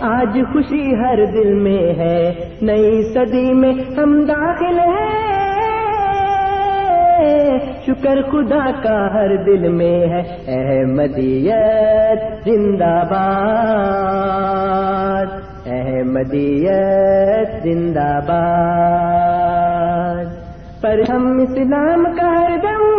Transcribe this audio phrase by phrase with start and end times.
[0.00, 5.36] آج خوشی ہر دل میں ہے۔ نئی صدی میں ہم داخل ہیں۔
[7.86, 15.26] شکر خدا کا ہر دل میں ہے۔ احمدیت زندہ باد۔
[15.66, 20.24] احمدیت زندہ باد۔
[20.82, 22.96] پر ہم اسلام کا ہر دم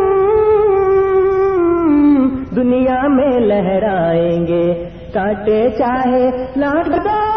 [2.55, 4.86] دنیا میں لہرائیں گے۔
[5.17, 7.27] کاٹے چاہے لاکھ دو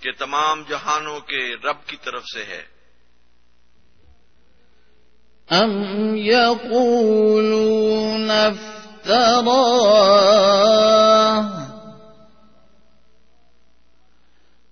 [0.00, 2.62] کہ تمام جہانوں کے رب کی طرف سے ہے۔
[5.52, 9.58] أم يقولون افتراه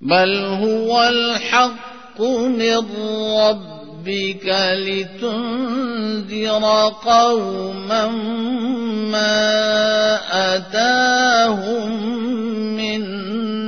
[0.00, 2.96] بل هو الحق من
[3.40, 4.46] ربك
[4.86, 6.64] لتنذر
[7.02, 8.06] قوما
[9.12, 9.36] ما
[10.54, 11.90] أتاهم
[12.76, 13.25] من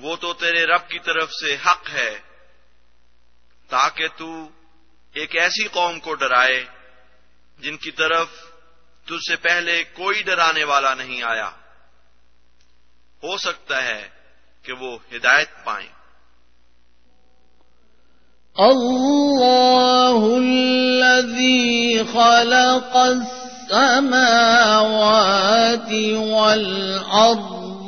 [0.00, 2.18] وہ تو تیرے رب کی طرف سے حق ہے،
[3.68, 4.48] تاکہ تو
[5.14, 6.64] ایک ایسی قوم کو ڈرائے
[7.58, 8.28] جن کی طرف
[9.04, 11.50] تجھ سے پہلے کوئی ڈرانے والا نہیں آیا۔
[13.22, 14.08] ہو سکتا ہے
[14.62, 15.88] کہ وہ ہدایت پائیں۔
[18.56, 24.08] الله الذي خلق السماوات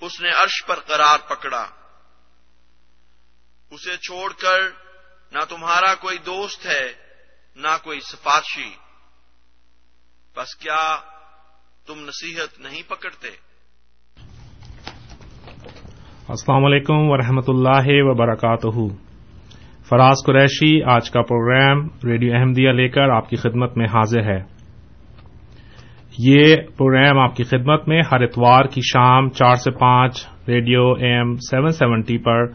[0.00, 1.66] اس نے عرش پر قرار پکڑا۔
[3.70, 4.60] اسے چھوڑ کر
[5.32, 6.84] نہ تمہارا کوئی دوست ہے،
[7.56, 8.70] نہ کوئی سفارشی
[10.36, 10.96] بس کیا
[11.86, 13.28] تم نصیحت نہیں پکڑتے؟
[16.28, 18.94] السلام علیکم ورحمۃ اللہ وبرکاتہ۔
[19.88, 24.54] فراز قریشی، آج کا پروگرام ریڈیو احمدیہ لے کر آپ کی خدمت میں حاضر ہے۔
[26.18, 31.36] یہ پروگرام آپ کی خدمت میں ہر اتوار کی شام چار سے پانچ ریڈیو ایم
[31.36, 32.46] سیون سیونٹی پر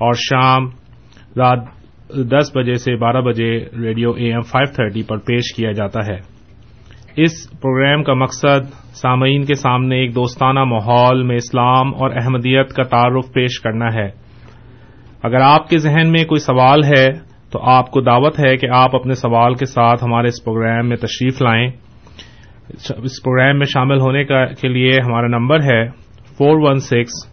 [0.00, 0.66] اور شام
[1.36, 1.58] رات
[2.08, 6.18] دس بجے سے بارہ بجے radio A M five thirty پر پیش کیا جاتا ہے۔
[7.16, 12.82] اس پروگرام کا مقصد سامعین کے سامنے ایک دوستانہ ماحول میں اسلام اور احمدیت کا
[12.82, 14.10] تعارف پیش کرنا ہے۔
[15.22, 17.06] اگر آپ کے ذہن میں کوئی سوال ہے
[17.50, 20.96] تو آپ کو دعوت ہے کہ آپ اپنے سوال کے ساتھ ہمارے اس پروگرام میں
[20.96, 21.68] تشریف لائیں۔
[22.68, 25.88] اس پروگرام میں شامل ہونے کے لیے ہمارا نمبر ہے
[26.38, 27.28] four one six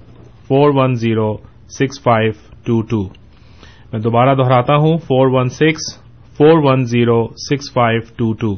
[0.48, 1.38] four one zero
[1.68, 2.31] six five
[2.68, 3.02] two two
[3.94, 5.84] میں دوبارہ دہراتا ہوں four one six
[6.40, 8.54] four one zero, six five two two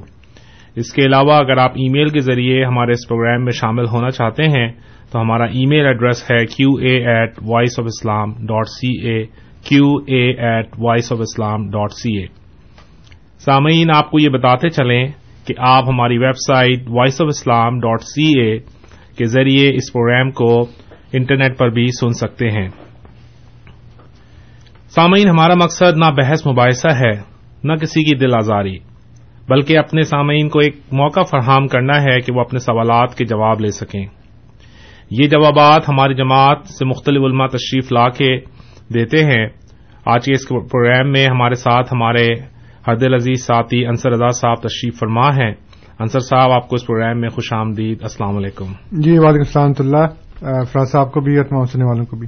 [0.76, 4.10] اس کے علاوہ اگر آپ ای میل کے ذریعے ہمارے اس پروگرام میں شامل ہونا
[4.10, 4.68] چاہتے ہیں،
[5.12, 9.24] تو ہمارا ای میل ایڈریس ہے Q A at voice of Islam dot C A
[9.70, 12.26] Q A at voice of Islam dot C A
[13.40, 15.04] سامعین، آپ کو یہ بتاتے چلیں
[15.46, 18.58] کہ آپ ہماری website voice of Islam dot C A
[19.18, 20.52] کے ذریعے اس پروگرام کو
[21.14, 22.68] انٹرنیٹ پر بھی سن سکتے ہیں۔
[24.90, 27.12] سامعین، ہمارا مقصد نہ بحث مباحثہ ہے،
[27.64, 28.78] نہ کسی کی دل آزاری،
[29.50, 33.62] بلکہ اپنے سامعین کو ایک موقع فراہم کرنا ہے کہ وہ اپنے سوالات کے جواب
[33.62, 34.06] لے سکیں۔
[35.12, 38.40] یہ جوابات ہماری جماعت سے مختلف علماء تشریف لا کے
[38.94, 39.48] دیتے ہیں۔
[40.06, 42.28] آج کے اس پروگرام میں ہمارے ساتھ ہمارے
[42.88, 45.54] حد العزیز ساتھی انصر رضا صاحب تشریف فرما ہیں۔
[46.00, 50.06] انصر صاحب، آپ کو اس پروگرام میں خوش آمدید۔ السلام علیکم۔ جی وعلیکم السلام اللہ۔
[50.64, 52.28] فراز صاحب کو بھی اور تمام سننے والوں کو بھی۔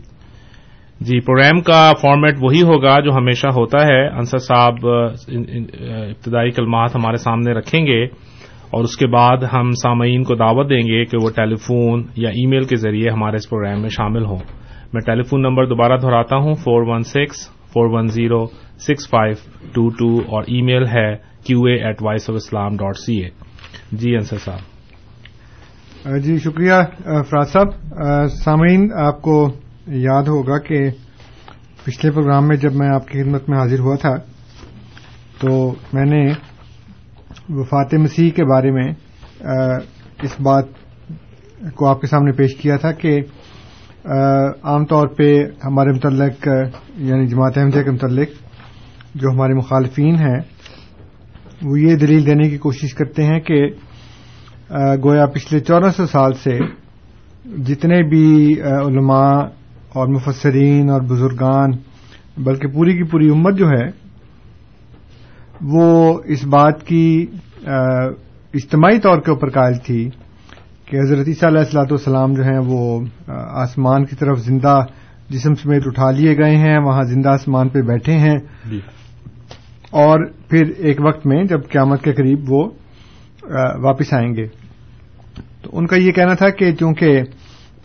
[1.02, 7.18] جی پروگرام کا فارمیٹ وہی ہوگا جو ہمیشہ ہوتا ہے۔ انصر صاحب ابتدائی کلمات ہمارے
[7.18, 11.30] سامنے رکھیں گے اور اس کے بعد ہم سامعین کو دعوت دیں گے کہ وہ
[11.30, 14.40] ٹیلی فون یا ای میل کے ذریعے ہمارے اس پروگرام میں شامل ہوں۔
[14.94, 18.46] میں ٹیلی فون نمبر دوبارہ دہراتا ہوں four one six four one zero
[18.88, 19.36] six five
[19.74, 21.16] two two اور ای میل ہے
[21.46, 23.30] Q A at voice of Islam dot C A
[23.92, 26.74] جی انصر صاحب۔ جی شکریہ
[27.30, 27.68] فراز صاحب۔
[28.44, 29.36] سامعین، آپ کو
[29.88, 30.80] یاد ہوگا کہ
[31.86, 34.14] پچھلے پروگرام میں جب میں آپ کی خدمت میں حاضر ہوا تھا،
[35.42, 36.22] تو میں نے
[37.50, 38.92] وفات مسیح کے بارے میں
[40.24, 40.66] اس بات
[41.76, 43.18] کو آپ کے سامنے پیش کیا تھا کہ
[44.64, 45.32] عام طور پہ
[45.64, 48.30] ہمارے متعلق یعنی جماعت احمدیہ کے متعلق
[49.16, 50.40] جو ہمارے مخالفین ہیں،
[51.62, 53.64] وہ یہ دلیل دینے کی کوشش کرتے ہیں کہ
[55.04, 56.58] گویا پچھلے چودہ سو سال سے
[57.66, 58.28] جتنے بھی
[58.62, 59.34] علماء
[59.94, 61.72] اور مفسرین اور بزرگان
[62.38, 63.90] بلکہ پوری کی پوری امت جو ہے
[65.62, 67.26] وہ اس بات کی
[68.54, 70.10] اجتماعی طور کے اوپر قائل تھی
[70.86, 73.06] کہ حضرت عیسیٰ علیہ السلاۃ والسلام جو ہیں وہ
[73.50, 74.80] آسمان کی طرف زندہ
[75.30, 78.38] جسم سمیت اٹھا لیے گئے ہیں وہاں زندہ آسمان پہ بیٹھے ہیں۔
[78.70, 78.80] جی۔
[79.92, 82.70] اور پھر ایک وقت میں جب قیامت کے قریب وہ
[83.82, 84.46] واپس آئیں گے۔
[85.62, 87.22] تو ان کا یہ کہنا تھا کہ چونکہ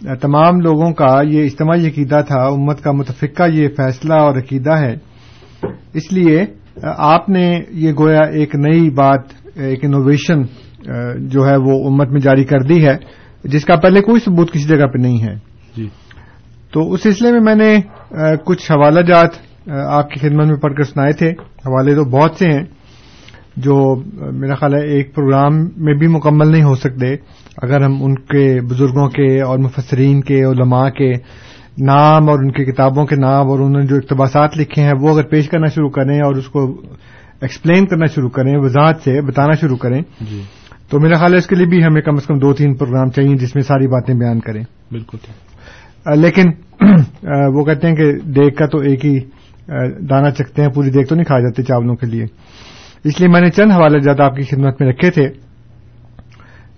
[0.01, 4.95] تمام لوگوں کا یہ اجتماعی عقیدہ تھا امت کا متفقہ یہ فیصلہ اور عقیدہ ہے۔
[5.95, 6.45] اس لیے
[6.83, 9.21] آپ نے یہ گویا ایک نئی بات
[9.55, 10.43] ایک انوویشن
[11.29, 12.97] جو ہے وہ امت میں جاری کر دی ہے
[13.45, 15.35] جس کا پہلے کوئی ثبوت کسی جگہ پہ نہیں ہے۔
[15.77, 15.89] جی۔
[16.73, 17.81] تو اس سلسلے میں میں نے
[18.45, 19.31] کچھ حوالہ جات
[19.89, 21.31] آپ کی خدمت میں پڑھ کر سنائے تھے۔
[21.67, 22.65] حوالے تو بہت سے ہیں۔
[23.57, 27.15] جو میرا خیال ہے ایک پروگرام میں بھی مکمل نہیں ہو سکتے
[27.63, 31.13] اگر ہم ان کے بزرگوں کے اور مفسرین کے علماء کے
[31.79, 35.09] نام اور ان کی کتابوں کے نام اور انہوں نے جو اقتباسات لکھے ہیں وہ
[35.09, 36.81] اگر پیش کرنا شروع کریں اور اس کو
[37.41, 40.43] ایکسپلین کرنا شروع کریں وضاحت سے بتانا شروع کریں جی۔
[40.91, 43.11] تو میرا خیال ہے اس کے لیے بھی ہمیں کم از کم دو تین پروگرام
[43.11, 45.17] چاہیے جس میں ساری باتیں بیان کریں۔ بالکل۔
[46.21, 46.43] لیکن
[47.55, 49.19] وہ کہتے ہیں کہ دیگ کا تو ایک ہی
[49.69, 49.75] آ،
[50.11, 52.25] دانہ چکتے ہیں پوری دیگ تو نہیں کھائے جاتے چاولوں کے لیے۔
[53.05, 55.29] اس لیے میں نے چند حوالے جات آپ کی خدمت میں رکھے تھے۔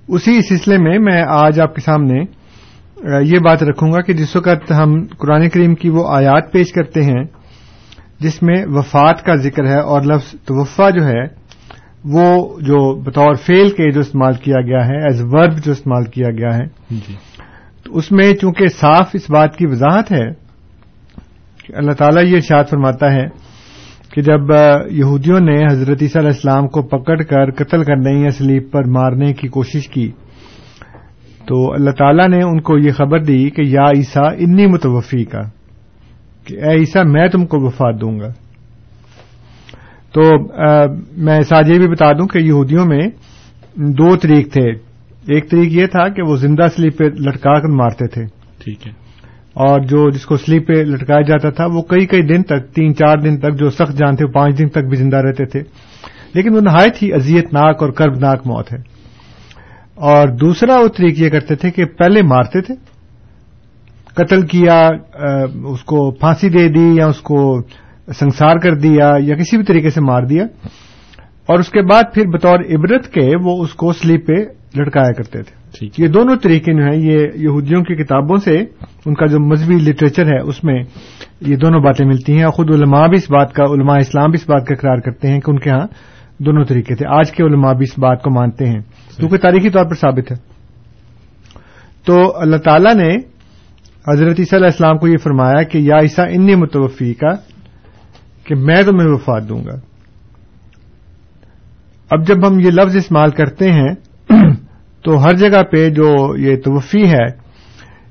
[0.08, 2.20] اسی سلسلے میں میں آج آپ کے سامنے
[3.24, 7.02] یہ بات رکھوں گا کہ جس وقت ہم قرآن کریم کی وہ آیات پیش کرتے
[7.02, 7.24] ہیں
[8.20, 11.48] جس میں وفات کا ذکر ہے اور لفظ توفا جو ہے
[12.04, 16.30] وہ جو بطور فیل کے جو استعمال کیا گیا ہے ایز ورب جو استعمال کیا
[16.30, 17.14] گیا ہے جی۔
[17.84, 20.30] تو اس میں چونکہ صاف اس بات کی وضاحت ہے
[21.64, 23.26] کہ اللہ تعالیٰ یہ ارشاد فرماتا ہے
[24.12, 24.40] کہ جب
[24.90, 29.32] یہودیوں نے حضرت عیسیٰ علیہ السلام کو پکڑ کر قتل کرنے یا سلیب پر مارنے
[29.32, 30.12] کی کوشش کی،
[31.46, 35.40] تو اللہ تعالیٰ نے ان کو یہ خبر دی کہ یا عیسیٰ انی متوفی کا
[36.44, 38.28] کہ اے عیسیٰ میں تم کو وفات دوں گا۔
[40.12, 40.20] تو
[41.16, 43.08] میں ساتھ یہ بھی بتا دوں کہ یہودیوں میں
[43.74, 44.70] دو طریق تھے۔
[45.28, 48.24] ایک طریق یہ تھا کہ وہ زندہ سلیب پہ لٹکا کر مارتے تھے۔
[48.64, 49.07] ٹھیک ہے۔
[49.58, 52.94] اور جو جس کو سلیپ پہ لٹکایا جاتا تھا، وہ کئی کئی دن تک، تین
[52.94, 55.62] چار دن تک جو سخت جان تھے وہ پانچ دن تک بھی زندہ رہتے تھے۔
[56.34, 58.78] لیکن وہ نہایت ہی اذیت ناک اور کربناک موت ہے۔
[59.94, 62.74] اور دوسرا وہ طریق یہ کرتے تھے کہ پہلے مارتے تھے۔
[64.14, 64.90] قتل کیا
[65.64, 67.62] اس کو پھانسی دے دی یا اس کو
[68.20, 70.44] سنسار کر دیا یا کسی بھی طریقے سے مار دیا۔
[71.46, 74.32] اور اس کے بعد پھر بطور عبرت کے وہ اس کو سلیپ پہ
[74.80, 75.57] لٹکایا کرتے تھے۔
[75.98, 78.56] یہ دونوں طریقے جو ہیں یہ یہودیوں کی کتابوں سے
[79.06, 80.82] ان کا جو مذہبی لٹریچر ہے اس میں
[81.40, 84.38] یہ دونوں باتیں ملتی ہیں۔ اور خود علماء بھی اس بات کا علماء اسلام بھی
[84.42, 85.86] اس بات کا اقرار کرتے ہیں کہ ان کے ہاں
[86.38, 88.80] دونوں طریقے تھے۔ آج کے علماء بھی اس بات کو مانتے ہیں۔
[89.16, 90.36] کیونکہ تاریخی طور پر ثابت ہے۔
[92.04, 93.16] تو اللہ تعالیٰ نے
[94.12, 97.30] حضرت عیسیٰ علیہ السلام کو یہ فرمایا کہ یا عیسیٰ انی متوفی کا
[98.44, 99.80] کہ میں تمہیں وفات دوں گا۔
[102.10, 103.94] اب جب ہم یہ لفظ استعمال کرتے ہیں
[105.04, 107.48] تو ہر جگہ پہ جو یہ توفی ہے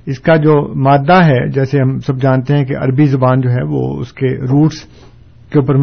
[0.05, 3.63] اس کا جو مادہ ہے جیسے ہم سب جانتے ہیں کہ عربی زبان جو ہے
[3.67, 4.79] وہ اس کے روٹس
[5.51, 5.75] کے اوپر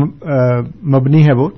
[0.87, 1.49] مبنی ہے وہ۔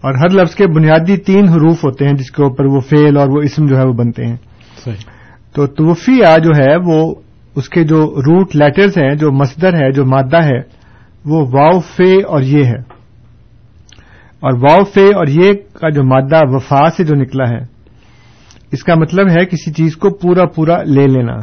[0.00, 3.28] اور ہر لفظ کے بنیادی تین حروف ہوتے ہیں جس کے اوپر وہ فیل اور
[3.28, 4.36] وہ اسم جو ہے وہ بنتے ہیں۔
[4.84, 4.94] صحیح۔
[5.54, 7.14] تو توفیہ جو ہے وہ
[7.56, 10.58] اس کے جو روٹ لیٹرز ہیں جو مصدر ہے جو مادہ ہے
[11.24, 12.94] وہ واؤ فے اور یہ ہے۔
[14.40, 17.73] اور واؤ فے اور یہ کا جو مادہ وفا سے جو نکلا ہے
[18.74, 21.36] اس کا مطلب ہے کسی چیز کو پورا پورا لے لینا۔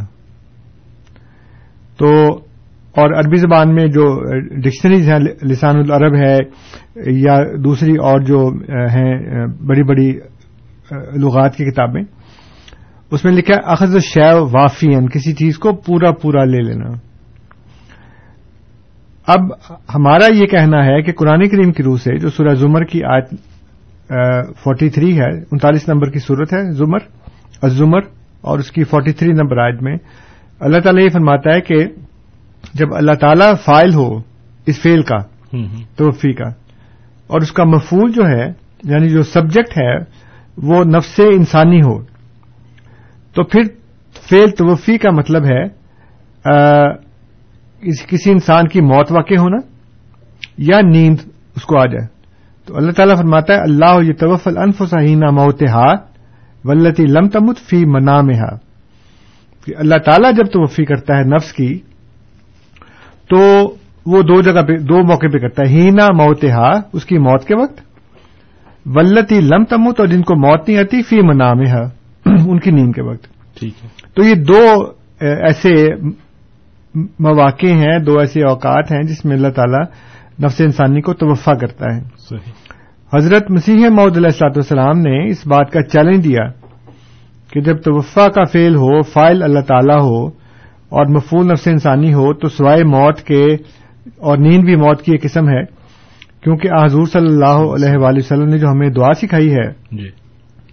[1.98, 2.08] تو
[2.96, 4.06] اور عربی زبان میں جو
[4.62, 6.38] ڈکشنریز ہیں، لسان العرب ہے،
[7.20, 8.40] یا دوسری اور جو
[8.96, 10.10] ہیں، بڑی بڑی
[11.22, 12.02] لغات کی کتابیں،
[13.12, 16.90] اس میں لکھا ہے، اخذ شیو وافین کسی چیز کو پورا پورا لے لینا۔
[19.28, 19.42] اب
[19.96, 23.34] ہمارا یہ کہنا ہے کہ قرآن کریم کی روح سے، جو سورہ زمر کی آیت
[24.64, 27.21] فورٹی تھری ہے، انتالیس نمبر کی صورت ہے، زمر۔
[27.62, 28.00] الزمر
[28.42, 29.98] اور اس کی فورٹی تھری نمبر آیت میں
[30.60, 31.76] اللہ تعالیٰ یہ فرماتا ہے کہ
[32.74, 34.22] جب اللہ تعالیٰ فائل ہو
[34.66, 35.18] اس فیل کا
[35.96, 36.48] توفی کا
[37.28, 38.48] اور اس کا مفول جو ہے
[38.84, 39.98] یعنی جو سبجیکٹ ہے
[40.58, 42.04] وہ نفس انسانی ہو
[43.34, 43.62] تو پھر
[44.30, 45.82] فیل توفی کا مطلب ہے
[48.08, 49.58] کسی انسان کی موت واقع ہونا
[50.58, 51.18] یا نیند
[51.56, 52.08] اس کو آ جائے۔
[52.66, 55.64] تو اللہ تعالیٰ فرماتا ہے اللہ یہ توف الف صحینہ موت
[56.66, 58.28] ولتی لم تمت فی منام
[59.66, 61.80] کہ اللہ تعالیٰ جب توفی کرتا ہے نفس کی
[63.30, 63.70] تو
[64.06, 66.46] وہ دو جگہ پہ دو موقع پہ کرتا ہے۔ ہینا موت
[66.94, 67.82] اس کی موت کے وقت۔
[68.86, 71.60] ولتی لم تمت اور جن کو موت نہیں آتی فی منام
[72.50, 73.24] ان کی نیند کے وقت۔
[73.60, 74.76] ٹھیک ہے۔ تو یہ دو
[75.20, 75.96] ایسے
[77.20, 79.86] مواقع ہیں دو ایسے اوقات ہیں جس میں اللہ تعالیٰ
[80.44, 82.61] نفس انسانی کو توفع کرتا ہے۔ صحیح۔
[83.14, 86.50] حضرت مسیح علیہ السلاط والسلام نے اس بات کا چیلنج دیا
[87.54, 90.28] کہ جب توفع کا فیل ہو فائل اللہ تعالیٰ ہو
[90.90, 93.46] اور مفول نفس انسانی ہو تو سوائے موت کے
[94.18, 95.64] اور نیند بھی موت کی ایک قسم ہے۔
[96.44, 100.10] کیونکہ حضور صلی اللہ علیہ وآلہ وسلم نے جو ہمیں دعا سکھائی ہے جی۔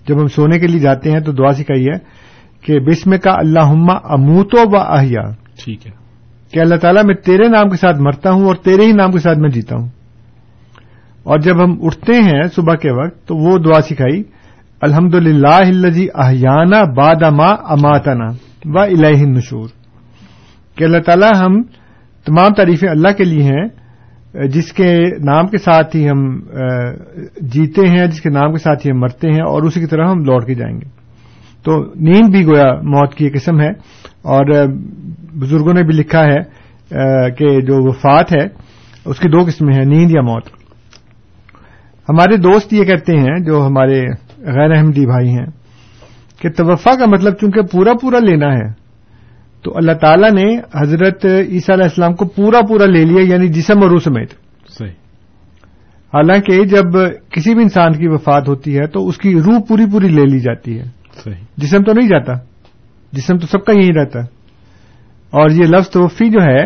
[0.09, 1.99] جب ہم سونے کے لیے جاتے ہیں تو دعا سکھائی ہے
[2.63, 5.31] کہ بسم کا اللہ اموتو و احیا۔
[5.65, 5.93] ٹھیک ہے۔
[6.53, 9.19] کہ اللہ تعالیٰ میں تیرے نام کے ساتھ مرتا ہوں اور تیرے ہی نام کے
[9.19, 9.89] ساتھ میں جیتا ہوں۔
[11.29, 14.23] اور جب ہم اٹھتے ہیں صبح کے وقت تو وہ دعا سکھائی
[14.81, 18.27] الحمد للہ الزی احیانہ بادما اماتنا
[18.65, 19.69] و الہ نشور
[20.77, 21.63] کہ اللہ تعالیٰ ہم
[22.25, 23.67] تمام تعریفیں اللہ کے لیے ہیں،
[24.49, 26.41] جس کے نام کے ساتھ ہی ہم
[27.41, 30.09] جیتے ہیں، جس کے نام کے ساتھ ہی ہم مرتے ہیں اور اسی کی طرح
[30.09, 30.89] ہم لوٹ کے جائیں گے۔
[31.65, 33.71] تو نیند بھی گویا موت کی ایک قسم ہے۔
[34.23, 34.67] اور
[35.39, 36.43] بزرگوں نے بھی لکھا ہے
[37.31, 38.47] کہ جو وفات ہے،
[39.05, 40.58] اس کی دو قسمیں ہیں، نیند یا موت۔
[42.09, 44.01] ہمارے دوست یہ کہتے ہیں جو ہمارے
[44.39, 45.47] غیر احمدی بھائی ہیں
[46.41, 48.89] کہ توفع کا مطلب چونکہ پورا پورا لینا ہے
[49.63, 53.83] تو اللہ تعالیٰ نے حضرت عیسیٰ علیہ السلام کو پورا پورا لے لیا یعنی جسم
[53.83, 54.31] اور روح سمیت۔
[54.69, 54.91] صحیح۔
[56.15, 56.99] حالانکہ جب
[57.31, 60.41] کسی بھی انسان کی وفات ہوتی ہے تو اس کی روح پوری پوری لے لی
[60.41, 60.85] جاتی ہے۔
[61.25, 62.33] صحیح۔ جسم تو نہیں جاتا
[63.13, 64.27] جسم تو سب کا یہی رہتا۔ ہے
[65.31, 66.65] اور یہ لفظ توفی جو ہے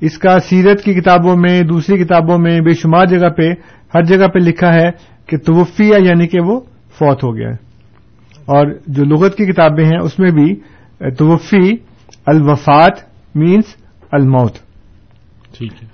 [0.00, 3.50] اس کا سیرت کی کتابوں میں دوسری کتابوں میں بے شمار جگہ پہ
[3.94, 4.90] ہر جگہ پہ لکھا ہے
[5.26, 6.60] کہ توفیہ یعنی کہ وہ
[6.98, 7.66] فوت ہو گیا ہے۔
[8.44, 10.54] اور جو لغت کی کتابیں ہیں اس میں بھی
[11.18, 11.72] توفی
[12.26, 12.98] الوفات
[13.34, 13.64] مینس
[14.12, 14.56] الموت۔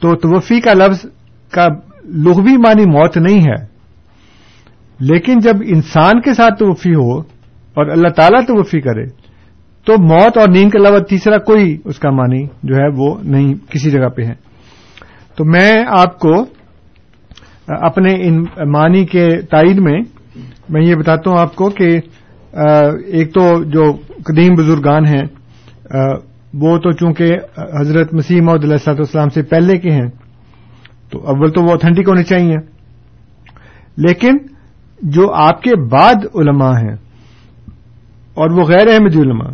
[0.01, 1.07] تو توفی کا لفظ
[1.51, 1.67] کا
[2.05, 3.73] لغوی معنی موت نہیں ہے۔
[5.01, 7.19] لیکن جب انسان کے ساتھ توفی ہو
[7.75, 9.07] اور اللہ تعالیٰ توفی کرے
[9.85, 13.55] تو موت اور نیند کے علاوہ تیسرا کوئی اس کا معنی جو ہے وہ نہیں
[13.71, 14.35] کسی جگہ پہ ہے۔
[15.37, 16.45] تو میں آپ کو
[17.69, 18.42] اپنے ان
[18.73, 19.99] معنی کے تائید میں
[20.69, 21.88] میں یہ بتاتا ہوں آپ کو کہ
[23.12, 23.92] ایک تو جو
[24.26, 25.23] قدیم بزرگان ہیں
[26.54, 27.37] وہ تو چونکہ
[27.81, 30.09] حضرت مسیم علیہ والسلام سے پہلے کے ہیں،
[31.11, 32.57] تو اول تو وہ اوتھینٹک ہونے چاہیے۔
[33.97, 34.37] لیکن
[35.02, 36.95] جو آپ کے بعد علماء ہیں،
[38.37, 39.50] اور وہ غیر احمدی علماء،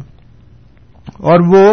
[1.20, 1.64] اور وہ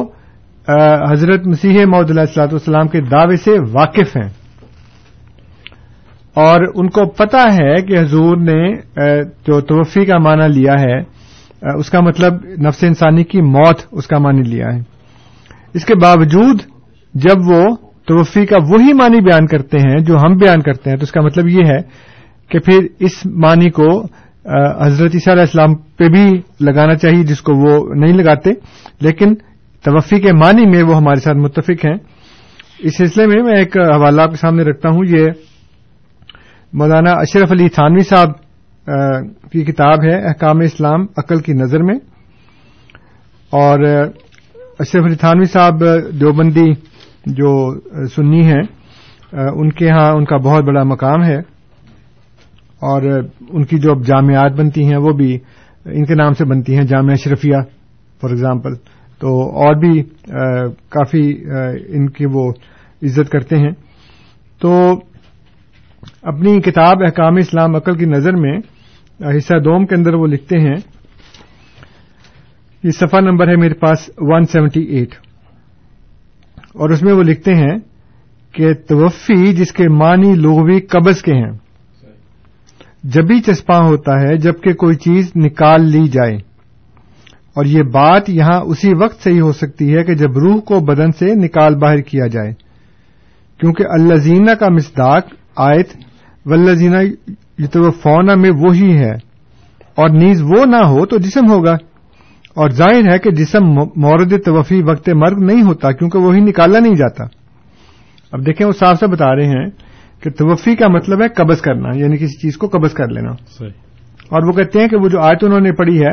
[1.11, 4.29] حضرت مسیح محدود علیہ والسلام کے دعوے سے واقف ہیں
[6.35, 8.61] اور ان کو پتا ہے کہ حضور نے
[9.47, 10.97] جو توفی کا معنی لیا ہے
[11.79, 12.33] اس کا مطلب
[12.65, 14.79] نفس انسانی کی موت اس کا معنی لیا ہے۔
[15.73, 16.61] اس کے باوجود
[17.13, 17.63] جب وہ
[18.07, 21.21] توفی کا وہی معنی بیان کرتے ہیں جو ہم بیان کرتے ہیں، تو اس کا
[21.21, 21.79] مطلب یہ ہے
[22.51, 23.89] کہ پھر اس معنی کو
[24.81, 26.25] حضرت عیسیٰ علیہ السلام پہ بھی
[26.65, 28.51] لگانا چاہیے جس کو وہ نہیں لگاتے،
[29.01, 29.33] لیکن
[29.85, 31.95] توفی کے معنی میں وہ ہمارے ساتھ متفق ہیں۔
[32.79, 35.29] اس سلسلے میں میں ایک حوالہ آپ کے سامنے رکھتا ہوں، یہ
[36.73, 38.29] مولانا اشرف علی تھانوی صاحب
[39.51, 41.95] کی کتاب ہے احکام اسلام، عقل کی نظر میں۔
[43.49, 43.79] اور
[44.79, 45.79] اشرف علی تھانوی صاحب،
[46.19, 46.71] دیوبندی
[47.25, 48.63] جو سنی ہیں
[49.31, 51.37] ان کے ہاں ان کا بہت بڑا مقام ہے۔
[52.75, 53.01] اور
[53.49, 55.37] ان کی جو اب جامعات بنتی ہیں، وہ بھی
[55.85, 57.57] ان کے نام سے بنتی ہیں جامعہ اشرفیہ
[58.21, 58.75] فار ایگزامپل۔
[59.19, 60.03] تو اور بھی
[60.89, 61.45] کافی
[61.87, 62.49] ان کی وہ
[63.03, 63.71] عزت کرتے ہیں۔
[64.59, 64.99] تو
[66.25, 68.57] اپنی کتاب احکام اسلام عقل کی نظر میں،
[69.37, 70.75] حصہ دوم کے اندر وہ لکھتے ہیں،
[72.83, 75.15] یہ صفحہ نمبر ہے میرے پاس ون سیونٹی ایٹ
[76.73, 77.77] اور اس میں وہ لکھتے ہیں
[78.51, 81.51] کہ توفی جس کے معنی لغوی قبض کے ہیں۔
[83.03, 86.35] جبھی چسپاں ہوتا ہے جبکہ کوئی چیز نکال لی جائے۔
[87.55, 91.11] اور یہ بات یہاں اسی وقت صحیح ہو سکتی ہے کہ جب روح کو بدن
[91.11, 92.53] سے نکال باہر کیا جائے۔
[93.59, 96.04] کیونکہ اللہ کا مصداق آیت
[96.45, 96.97] ولزینہ
[97.59, 99.35] یتوفونا میں وہی ہے۔
[99.95, 101.73] اور نیز وہ نہ ہو تو جسم ہوگا۔
[102.55, 103.63] اور ظاہر ہے کہ جسم
[103.95, 107.23] مورد توفی وقت مرگ نہیں ہوتا کیونکہ وہی نکالا نہیں جاتا۔
[108.31, 109.65] اب دیکھیں وہ صاف سے بتا رہے ہیں
[110.23, 113.31] کہ توفی کا مطلب ہے قبض کرنا یعنی کسی چیز کو قبض کر لینا۔
[114.29, 116.09] اور وہ کہتے ہیں کہ وہ جو آیت انہوں نے پڑھی ہے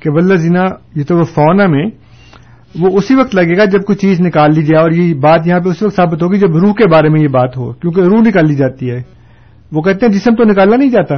[0.00, 0.60] کہ ولزینہ
[0.96, 1.86] یتوفونا میں
[2.80, 5.60] وہ اسی وقت لگے گا جب کوئی چیز نکال لی جائے۔ اور یہ بات یہاں
[5.60, 8.20] پہ اسی وقت ثابت ہوگی جب روح کے بارے میں یہ بات ہو کیونکہ روح
[8.20, 9.23] نکال لی جاتی ہے۔
[9.72, 11.14] وہ کہتے ہیں جسم تو نکالنا نہیں جاتا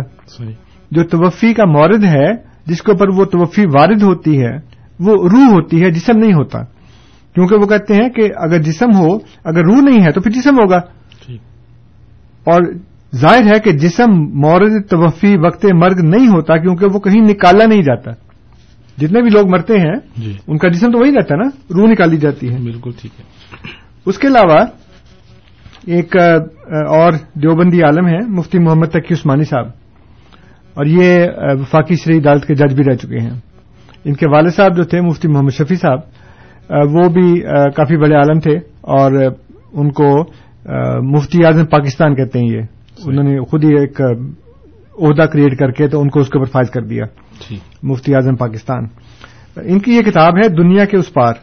[0.91, 2.33] جو توفی کا مورد ہے
[2.67, 4.57] جس کے اوپر وہ توفی وارد ہوتی ہے
[5.01, 6.63] وہ روح ہوتی ہے جسم نہیں ہوتا۔
[7.35, 10.55] کیونکہ وہ کہتے ہیں کہ اگر جسم ہو اگر روح نہیں ہے تو پھر جسم
[10.55, 10.77] ہوگا۔
[12.45, 12.75] اور
[13.17, 17.83] ظاہر ہے کہ جسم مورد توفی وقت مرگ نہیں ہوتا کیونکہ وہ کہیں نکالا نہیں
[17.83, 18.11] جاتا۔
[18.99, 21.91] جتنے بھی لوگ مرتے ہیں جی۔ ان کا جسم تو وہی رہتا ہے نا روح
[21.91, 23.25] نکالی جاتی ہے۔ بالکل ٹھیک ہے۔
[24.07, 24.59] اس کے علاوہ
[25.87, 26.17] ایک
[26.89, 29.67] اور دیوبندی عالم ہے مفتی محمد تقی عثمانی صاحب۔
[30.75, 33.41] اور یہ وفاقی شری عدالت کے جج بھی رہ چکے ہیں۔
[34.05, 35.99] ان کے والد صاحب جو تھے مفتی محمد شفیع صاحب
[36.71, 37.41] وہ بھی
[37.75, 39.13] کافی بڑے عالم تھے۔ اور
[39.73, 40.25] ان کو
[41.03, 42.61] مفتی اعظم پاکستان کہتے ہیں یہ۔
[43.05, 44.01] انہوں نے خود ہی ایک
[45.03, 47.05] عہدہ کریٹ کر کے تو ان کو اس کے اوپر فائز کر دیا۔
[47.83, 48.85] مفتی اعظم پاکستان۔
[49.57, 51.35] ان کی یہ کتاب ہے دنیا کے اس پار۔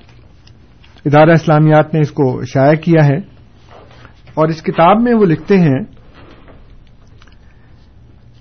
[1.05, 3.32] ادارہ اسلامیات نے اس کو شائع کیا ہے۔
[4.33, 5.79] اور اس کتاب میں وہ لکھتے ہیں،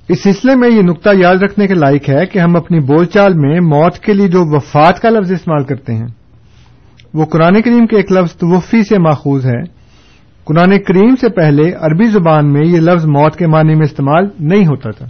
[0.09, 3.35] اس سلسلے میں یہ نقطہ یاد رکھنے کے لائق ہے کہ ہم اپنی بول چال
[3.35, 6.07] میں موت کے لیے جو وفات کا لفظ استعمال کرتے ہیں،
[7.15, 9.63] وہ قرآن کریم کے ایک لفظ توفی سے ماخوذ ہے۔
[10.45, 14.67] قرآن کریم سے پہلے عربی زبان میں یہ لفظ موت کے معنی میں استعمال نہیں
[14.67, 15.07] ہوتا تھا۔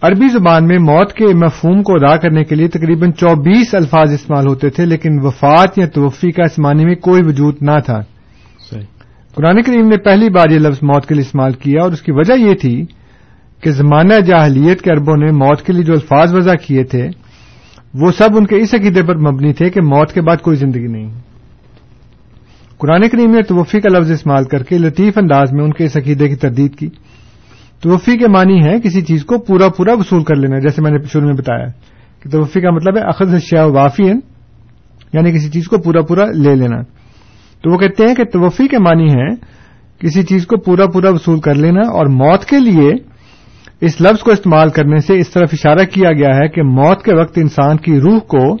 [0.00, 4.46] عربی زبان میں موت کے مفہوم کو ادا کرنے کے لیے تقریباً چوبیس الفاظ استعمال
[4.46, 8.00] ہوتے تھے، لیکن وفات یا توفی کا اس معنی میں کوئی وجود نہ تھا۔
[9.36, 12.12] قرآن کریم نے پہلی بار یہ لفظ موت کے لیے استعمال کیا اور اس کی
[12.12, 12.84] وجہ یہ تھی
[13.62, 17.08] کہ زمانہ جاہلیت کے عربوں نے موت کے لیے جو الفاظ وضع کیے تھے،
[17.94, 20.86] وہ سب ان کے اس عقیدے پر مبنی تھے کہ موت کے بعد کوئی زندگی
[20.86, 21.10] نہیں۔
[22.78, 25.96] قرآن کریم نے توفی کا لفظ استعمال کر کے لطیف انداز میں ان کے اس
[25.96, 26.88] عقیدے کی تردید کی۔
[27.82, 31.06] توفی کے معنی ہے کسی چیز کو پورا پورا وصول کر لینا، جیسے میں نے
[31.12, 31.66] شروع میں بتایا
[32.22, 34.06] کہ توفی کا مطلب ہے اخذ شیا وافی
[35.12, 36.95] یعنی کسی چیز کو پورا پورا لے لینا۔
[37.66, 39.34] تو وہ کہتے ہیں کہ توفی کے معنی ہے
[39.98, 42.92] کسی چیز کو پورا پورا وصول کر لینا اور موت کے لیے
[43.80, 47.14] اس لفظ کو استعمال کرنے سے اس طرف اشارہ کیا گیا ہے کہ موت کے
[47.14, 48.56] وقت انسان کی روح کو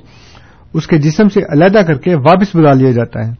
[0.74, 3.30] اس کے جسم سے علیحدہ کر کے واپس بلا لیا جاتا ہے۔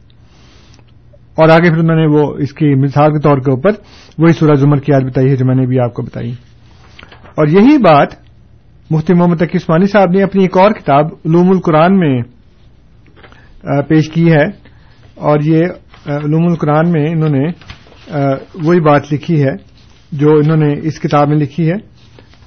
[1.35, 3.71] اور آگے پھر انہوں نے وہ اس کی مثال کے طور کے اوپر
[4.19, 6.31] وہی سورہ زمر کی یاد بتائی ہے جو میں نے بھی آپ کو بتائی۔
[7.35, 8.09] اور یہی بات
[8.91, 12.23] مفتی محمد تقی عثمانی صاحب نے اپنی ایک اور کتاب علوم القرآن میں
[13.89, 14.66] پیش کی ہے۔
[15.17, 15.65] اور یہ
[16.07, 17.49] علوم القرآن میں انہوں نے
[18.65, 19.55] وہی بات لکھی ہے
[20.13, 21.77] جو انہوں نے اس کتاب میں لکھی ہے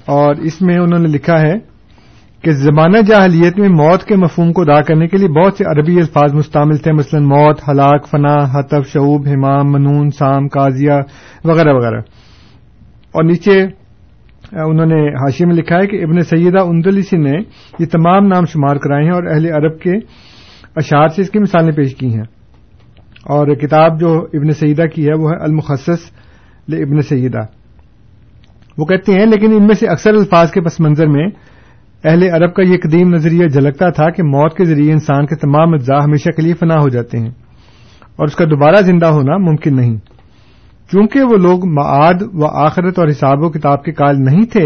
[0.06, 1.54] اور اس میں انہوں نے لکھا ہے
[2.42, 5.96] کہ زمانہ جاہلیت میں موت کے مفہوم کو ادا کرنے کے لیے بہت سے عربی
[5.96, 10.98] الفاظ مستعمل تھے، مثلا موت، ہلاک، فنا حتف شعوب، حمام، منون، سام کازیا
[11.44, 12.00] وغیرہ وغیرہ۔
[13.12, 13.62] اور نیچے
[14.52, 17.38] انہوں نے حاشی میں لکھا ہے کہ ابن سیدہ اندلیسی نے
[17.78, 19.92] یہ تمام نام شمار کرائے ہیں اور اہل عرب کے
[20.76, 22.39] اشعار سے اس کی مثالیں پیش کی ہیں۔
[23.24, 26.10] اور کتاب جو ابن سیدہ کی ہے وہ ہے المخصص
[26.68, 27.40] ابن سیدہ۔
[28.78, 31.26] وہ کہتے ہیں، لیکن ان میں سے اکثر الفاظ کے پس منظر میں
[32.04, 35.74] اہل عرب کا یہ قدیم نظریہ جھلکتا تھا کہ موت کے ذریعے انسان کے تمام
[35.74, 37.30] اجزاء ہمیشہ کے لیے فنا ہو جاتے ہیں
[38.16, 39.96] اور اس کا دوبارہ زندہ ہونا ممکن نہیں۔
[40.92, 44.64] چونکہ وہ لوگ معاد و آخرت اور حساب و کتاب کے کال نہیں تھے،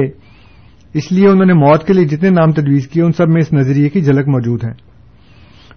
[0.94, 3.52] اس لیے انہوں نے موت کے لیے جتنے نام تجویز کیے، ان سب میں اس
[3.52, 4.72] نظریے کی جھلک موجود ہے۔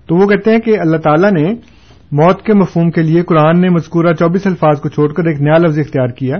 [0.07, 1.55] تو وہ کہتے ہیں کہ اللہ تعالی نے
[2.11, 5.57] موت کے مفہوم کے لیے قرآن نے مذکورہ چوبیس الفاظ کو چھوڑ کر ایک نیا
[5.57, 6.35] لفظ اختیار کیا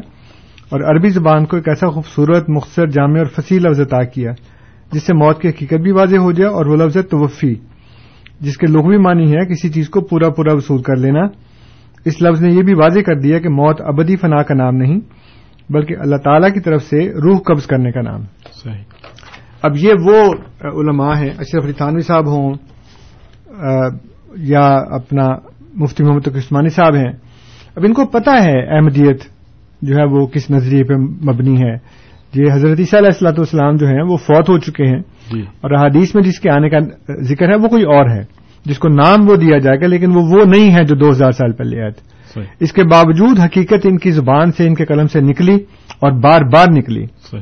[0.69, 4.31] اور عربی زبان کو ایک ایسا خوبصورت مختصر جامع اور فصیح لفظ عطا کیا
[4.93, 7.55] جس سے موت کی حقیقت بھی واضح ہو جائے اور وہ لفظ توفی
[8.39, 11.21] جس کے لغوی معنی ہے کسی چیز کو پورا پورا وصول کر لینا۔
[12.05, 14.99] اس لفظ نے یہ بھی واضح کر دیا کہ موت ابدی فنا کا نام نہیں
[15.69, 18.21] بلکہ اللہ تعالی کی طرف سے روح قبض کرنے کا نام۔
[19.61, 22.53] اب یہ وہ علماء ہیں اشرف علی تھانوی صاحب ہوں
[24.35, 25.27] یا اپنا
[25.77, 27.11] مفتی محمد عثمانی صاحب ہیں۔
[27.75, 29.21] اب ان کو پتا ہے احمدیت
[29.81, 31.97] جو ہے وہ کس نظریے پہ مبنی ہے۔
[32.33, 34.99] یہ حضرت عیسیٰ علیہ السلاۃ والسلام جو ہیں وہ فوت ہو چکے ہیں۔
[35.33, 36.79] جی۔ اور حدیث میں جس کے آنے کا
[37.21, 38.23] ذکر ہے وہ کوئی اور ہے۔
[38.65, 41.31] جس کو نام وہ دیا جائے گا لیکن وہ وہ نہیں ہے جو دو ہزار
[41.31, 42.17] سال پہلے آئے تھے۔
[42.59, 45.55] اس کے باوجود حقیقت ان کی زبان سے ان کے قلم سے نکلی
[45.99, 47.41] اور بار بار نکلی۔ صحیح۔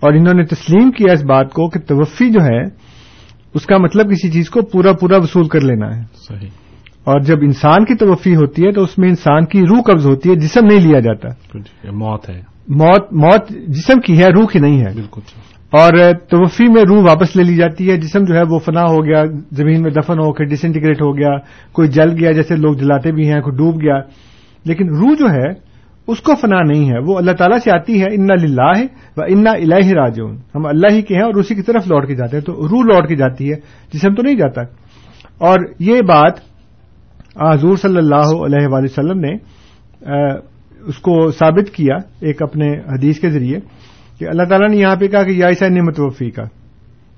[0.00, 2.62] اور انہوں نے تسلیم کیا اس بات کو کہ توفی جو ہے
[3.54, 6.67] اس کا مطلب کسی چیز کو پورا پورا وصول کر لینا ہے۔ صحیح۔
[7.08, 10.30] اور جب انسان کی توفی ہوتی ہے تو اس میں انسان کی روح قبض ہوتی
[10.30, 11.28] ہے جسم نہیں لیا جاتا۔
[11.90, 15.20] موت ہے۔ موت موت جسم کی ہے روح کی نہیں ہے۔ بالکل
[15.70, 15.92] اور
[16.28, 19.24] توفی میں روح واپس لے لی جاتی ہے جسم جو ہے وہ فنا ہو گیا
[19.52, 21.36] زمین میں دفن ہو کے ڈس انٹیگریٹ ہو گیا
[21.72, 23.98] کوئی جل گیا جیسے لوگ جلاتے بھی ہیں کوئی ڈوب گیا۔
[24.64, 25.50] لیکن روح جو ہے
[26.06, 28.84] اس کو فنا نہیں ہے۔ وہ اللہ تعالیٰ سے آتی ہے انا للہ
[29.16, 32.14] و انا الہ راجون ہم اللہ ہی کے ہیں اور اسی کی طرف لوٹ کے
[32.14, 33.56] جاتے ہیں۔ تو روح لوٹ کے جاتی ہے
[33.94, 34.60] جسم تو نہیں جاتا۔
[35.38, 36.47] اور یہ بات
[37.40, 39.32] حضور صلی اللہ علیہ وآلہ وسلم نے
[40.86, 43.58] اس کو ثابت کیا ایک اپنے حدیث کے ذریعے
[44.18, 46.42] کہ اللہ تعالیٰ نے یہاں پہ کہا کہ یا عیسیٰ نعمت وفی کا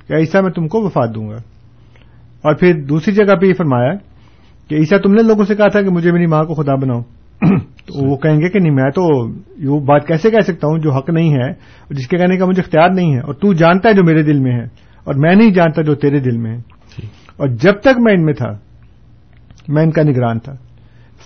[0.07, 1.37] کہ عیسیٰ میں تم کو وفات دوں گا۔
[2.43, 3.95] اور پھر دوسری جگہ پہ یہ فرمایا
[4.69, 7.01] کہ عیسیٰ تم نے لوگوں سے کہا تھا کہ مجھے میری ماں کو خدا بناؤ۔
[7.59, 10.93] تو وہ کہیں گے کہ نہیں میں تو یہ بات کیسے کہہ سکتا ہوں جو
[10.93, 13.89] حق نہیں ہے اور جس کے کہنے کا مجھے اختیار نہیں ہے؟ اور تو جانتا
[13.89, 14.65] ہے جو میرے دل میں ہے
[15.05, 16.59] اور میں نہیں جانتا جو تیرے دل میں ہے۔
[17.37, 18.70] اور جب تک میں ان میں تھا
[19.69, 20.53] میں ان کا نگران تھا۔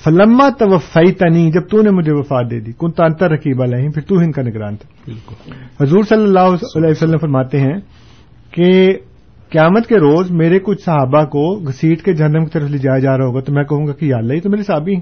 [0.05, 4.03] فلما توفی تنی جب تو نے مجھے وفات دے دی۔ کن تانتر رقیب علیہ پھر
[4.03, 7.75] تو ان کا نگران تھا۔ بالکل۔ حضور صلی اللہ علیہ وسلم فرماتے ہیں
[8.51, 8.95] کہ
[9.51, 13.19] قیامت کے روز میرے کچھ صحابہ کو گھسیٹ کے جہنم کی طرف لے جایا جا
[13.19, 15.01] رہا ہوگا تو میں کہوں گا کہ یا اللہ یہ تو میرے صحابی ہیں۔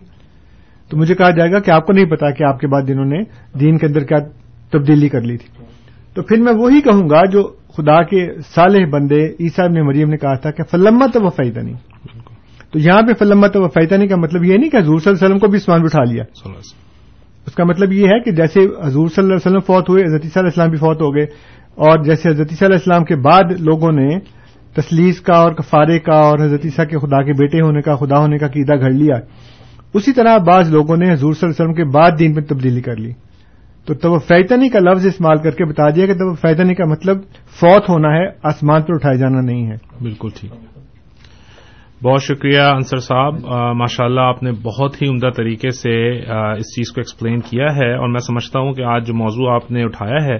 [0.90, 3.04] تو مجھے کہا جائے گا کہ آپ کو نہیں پتا کہ آپ کے بعد جنہوں
[3.04, 3.22] نے
[3.60, 4.18] دین کے اندر کیا
[4.70, 5.64] تبدیلی کر لی تھی۔
[6.14, 7.42] تو پھر میں وہی کہوں گا جو
[7.76, 11.91] خدا کے صالح بندے عیسیٰ نے مریم نے کہا تھا کہ فلما تو وفیدہ نہیں
[12.72, 15.38] تو یہاں پہ وفیدہ نہیں کا مطلب یہ نہیں کہ حضور صلی اللہ علیہ وسلم
[15.38, 16.52] کو بھی اسمان بٹھا لیا۔ صلی
[17.46, 20.24] اس کا مطلب یہ ہے کہ جیسے حضور صلی اللہ علیہ وسلم فوت ہوئے حضرت
[20.24, 21.24] علیہ السلام بھی فوت ہو گئے
[21.74, 24.18] اور جیسے حضرت علیہ السلام کے بعد لوگوں نے
[24.72, 28.18] تسلیس کا اور کفارے کا اور حضرت عیسیٰ کے خدا کے بیٹے ہونے کا خدا
[28.18, 29.16] ہونے کا قیدا گھڑ لیا۔
[29.94, 32.80] اسی طرح بعض لوگوں نے حضور صلی اللہ علیہ وسلم کے بعد دین میں تبدیلی
[32.80, 33.12] کر لی۔
[33.86, 37.18] تو تب فیتنی کا لفظ استعمال کر کے بتا دیا کہ تب فیتنی کا مطلب
[37.60, 40.71] فوت ہونا ہے آسمان پر اٹھائے جانا نہیں ہے۔ بالکل ٹھیک۔
[42.04, 43.34] بہت شکریہ انصر صاحب.
[43.76, 45.92] ماشاء اللہ آپ نے بہت ہی عمدہ طریقے سے
[46.28, 49.50] آ، اس چیز کو ایکسپلین کیا ہے اور میں سمجھتا ہوں کہ آج جو موضوع
[49.50, 50.36] آپ نے اٹھایا ہے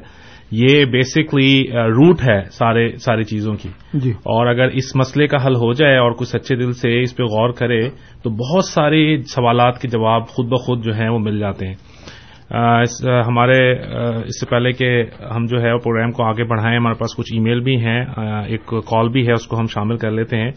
[0.62, 3.68] یہ بیسکلی روٹ ہے سارے ساری چیزوں کی.
[3.94, 4.10] جی.
[4.32, 7.22] اور اگر اس مسئلے کا حل ہو جائے اور کچھ سچے دل سے اس پہ
[7.34, 7.80] غور کرے
[8.22, 11.74] تو بہت سارے سوالات کے جواب خود بخود جو ہیں وہ مل جاتے ہیں.
[13.26, 13.60] ہمارے
[14.18, 14.90] اس سے پہلے کہ
[15.34, 18.00] ہم جو ہے پروگرام کو آگے بڑھائیں ہمارے پاس کچھ ای میل بھی ہیں
[18.48, 20.50] ایک کال بھی ہے اس کو ہم شامل کر لیتے ہیں.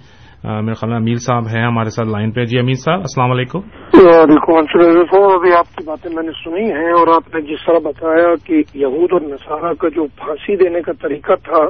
[0.45, 3.60] میرے خیال میں امیر صاحب ہیں ہمارے ساتھ لائن پہ۔ جی امیر صاحب السلام علیکم۔
[3.93, 7.79] وعلیکم السلام۔ ابھی آپ کی باتیں میں نے سنی ہیں اور آپ نے جس طرح
[7.84, 11.63] بتایا کہ یہود اور نصارہ کا جو پھانسی دینے کا طریقہ تھا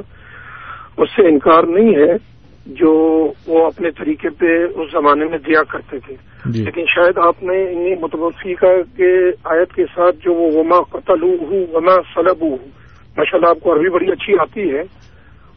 [1.02, 2.14] اس سے انکار نہیں ہے
[2.66, 2.92] جو
[3.46, 6.14] وہ اپنے طریقے پہ اس زمانے میں دیا کرتے تھے۔
[6.46, 10.98] جی۔ لیکن شاید آپ نے انہیں متوفی کا کے آیت کے ساتھ جو وہ وما
[10.98, 12.56] قتل ہوں وما سلب ہوں
[13.16, 14.82] ماشاء اللہ آپ کو عربی بڑی اچھی آتی ہے۔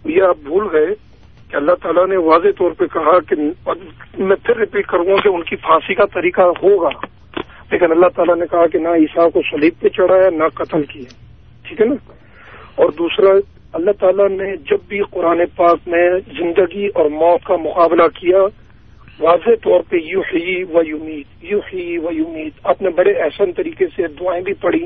[0.06, 1.09] یہ آپ بھول گئے۔
[1.52, 3.36] کہ اللہ تعالیٰ نے واضح طور پہ کہا کہ
[4.18, 6.90] میں پھر ریپیٹ کروں گا کہ ان کی پھانسی کا طریقہ ہوگا۔
[7.72, 11.04] لیکن اللہ تعالیٰ نے کہا کہ نہ عیسیٰ کو سلیب پہ چڑھایا، نہ قتل کیا۔
[11.68, 11.96] ٹھیک ہے نا؟
[12.76, 13.30] اور دوسرا،
[13.74, 18.40] اللہ تعالیٰ نے جب بھی قرآن پاک میں زندگی اور موت کا مقابلہ کیا،
[19.20, 23.52] واضح طور پہ یو ہی و یمید یو ہی و یمید آپ نے بڑے احسن
[23.52, 24.86] طریقے سے دعائیں بھی پڑھی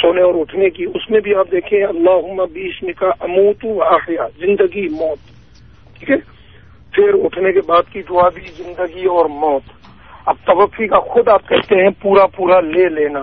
[0.00, 4.26] سونے اور اٹھنے کی۔ اس میں بھی آپ دیکھیں اللہ بیس کا اموت و آحیا
[4.38, 5.33] زندگی موت۔
[5.98, 6.16] ٹھیک ہے۔
[6.92, 9.62] پھر اٹھنے کے بعد کی دعا بھی زندگی اور موت۔
[10.26, 13.22] اب توفی کا خود آپ کہتے ہیں پورا پورا لے لینا۔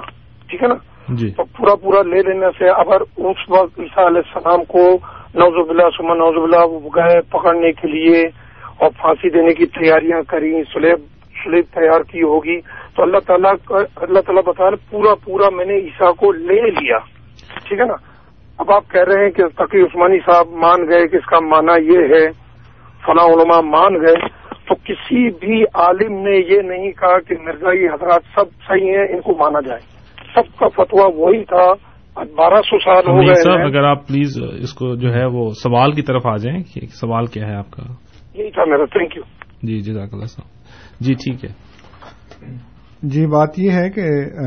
[0.49, 0.75] ٹھیک ہے نا؟
[1.07, 4.97] جی۔ تو پورا پورا لے لینے سے اگر اس وقت عیسیٰ علیہ السلام کو
[5.35, 8.23] نوزب اللہ سما نوزب اللہ گئے پکڑنے کے لیے
[8.77, 10.97] اور پھانسی دینے کی تیاریاں کری سلیب
[11.43, 12.61] سلیب تیار کی ہوگی
[12.95, 13.51] تو اللہ تعالیٰ
[13.95, 16.97] اللہ تعالیٰ بتا رہے پورا پورا میں نے عیسیٰ کو لے لیا۔
[17.63, 17.93] ٹھیک ہے نا؟
[18.57, 21.93] اب آپ کہہ رہے ہیں کہ تقی عثمانی صاحب مان گئے کہ اس کا معنی
[21.93, 22.40] یہ ہے
[23.05, 24.27] فلاں علماء مان گئے
[24.67, 29.21] تو کسی بھی عالم نے یہ نہیں کہا کہ مرزائی حضرات سب صحیح ہیں ان
[29.21, 29.81] کو مانا جائے۔
[30.35, 34.73] سب کا فتویٰ وہی تھا۔ بارہ سو سال ہو گئے صاحب اگر آپ پلیز اس
[34.73, 37.83] کو جو ہے وہ سوال کی طرف آ جائیں کہ سوال کیا ہے آپ کا؟
[38.33, 39.23] یہی تھا میرا۔ تھینک یو
[39.63, 40.47] جی جزاک اللہ صاحب۔
[40.99, 41.51] جی ٹھیک ہے۔
[43.03, 44.01] جی بات یہ ہے کہ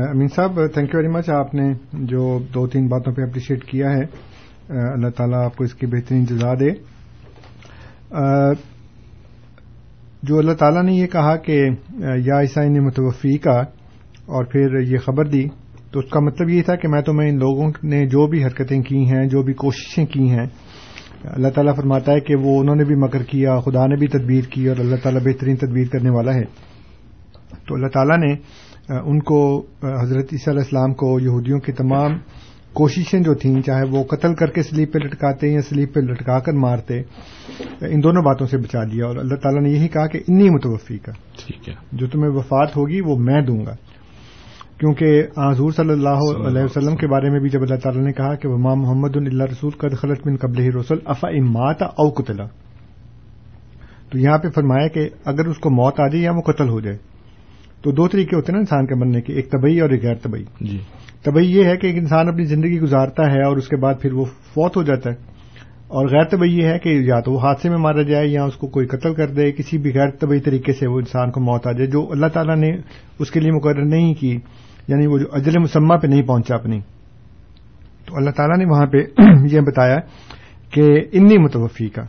[0.09, 3.87] امین صاحب تھینک یو ویری مچ آپ نے جو دو تین باتوں پہ اپریشیٹ کیا
[3.87, 4.03] ہے
[4.69, 6.94] اللہ تعالیٰ آپ کو اس کی بہترین جزا دے۔
[10.23, 11.57] جو اللہ تعالیٰ نے یہ کہا کہ
[12.25, 13.57] یا عیسائی نے متوفی کا
[14.27, 15.45] اور پھر یہ خبر دی،
[15.91, 18.81] تو اس کا مطلب یہ تھا کہ میں تمہیں ان لوگوں نے جو بھی حرکتیں
[18.81, 20.45] کی ہیں، جو بھی کوششیں کی ہیں،
[21.25, 24.49] اللہ تعالیٰ فرماتا ہے کہ وہ انہوں نے بھی مکر کیا، خدا نے بھی تدبیر
[24.49, 26.43] کی، اور اللہ تعالیٰ بہترین تدبیر کرنے والا ہے۔
[27.67, 28.33] تو اللہ تعالیٰ نے
[28.89, 29.39] ان کو
[29.83, 32.17] حضرت عیسیٰ علیہ السلام کو، یہودیوں کی تمام
[32.75, 36.39] کوششیں جو تھیں چاہے وہ قتل کر کے سلیب پہ لٹکاتے یا سلیب پہ لٹکا
[36.39, 36.99] کر مارتے
[37.81, 40.97] ان دونوں باتوں سے بچا دیا اور اللہ تعالیٰ نے یہی کہا کہ انی متوفی
[40.97, 43.75] کا۔ ٹھیک ہے۔ جو تمہیں وفات ہوگی وہ میں دوں گا۔
[44.79, 48.35] کیونکہ حضور صلی اللہ علیہ وسلم کے بارے میں بھی جب اللہ تعالیٰ نے کہا
[48.35, 52.45] کہ وما محمد اللہ رسول قد خلط بن قبل رسول افا امات او قتلا
[54.09, 56.79] تو یہاں پہ فرمایا کہ اگر اس کو موت آ جائے یا وہ قتل ہو
[56.79, 56.97] جائے
[57.81, 60.15] تو دو طریقے ہوتے ہیں نا انسان کے بننے کے ایک طبی اور ایک غیر
[60.15, 60.79] طبی جی۔
[61.25, 64.13] طبی یہ ہے کہ ایک انسان اپنی زندگی گزارتا ہے اور اس کے بعد پھر
[64.13, 65.35] وہ فوت ہو جاتا ہے۔
[65.87, 68.55] اور غیر طبی یہ ہے کہ یا تو وہ حادثے میں مارا جائے یا اس
[68.55, 71.67] کو کوئی قتل کر دے کسی بھی غیر طبی طریقے سے وہ انسان کو موت
[71.67, 72.77] آ جائے جو اللہ تعالیٰ نے
[73.19, 74.39] اس کے لیے مقرر نہیں کی
[74.87, 76.79] یعنی وہ جو اجل مسمہ پہ نہیں پہنچا اپنی۔
[78.05, 78.97] تو اللہ تعالیٰ نے وہاں پہ
[79.55, 79.97] یہ بتایا
[80.71, 82.01] کہ انی متوفی کا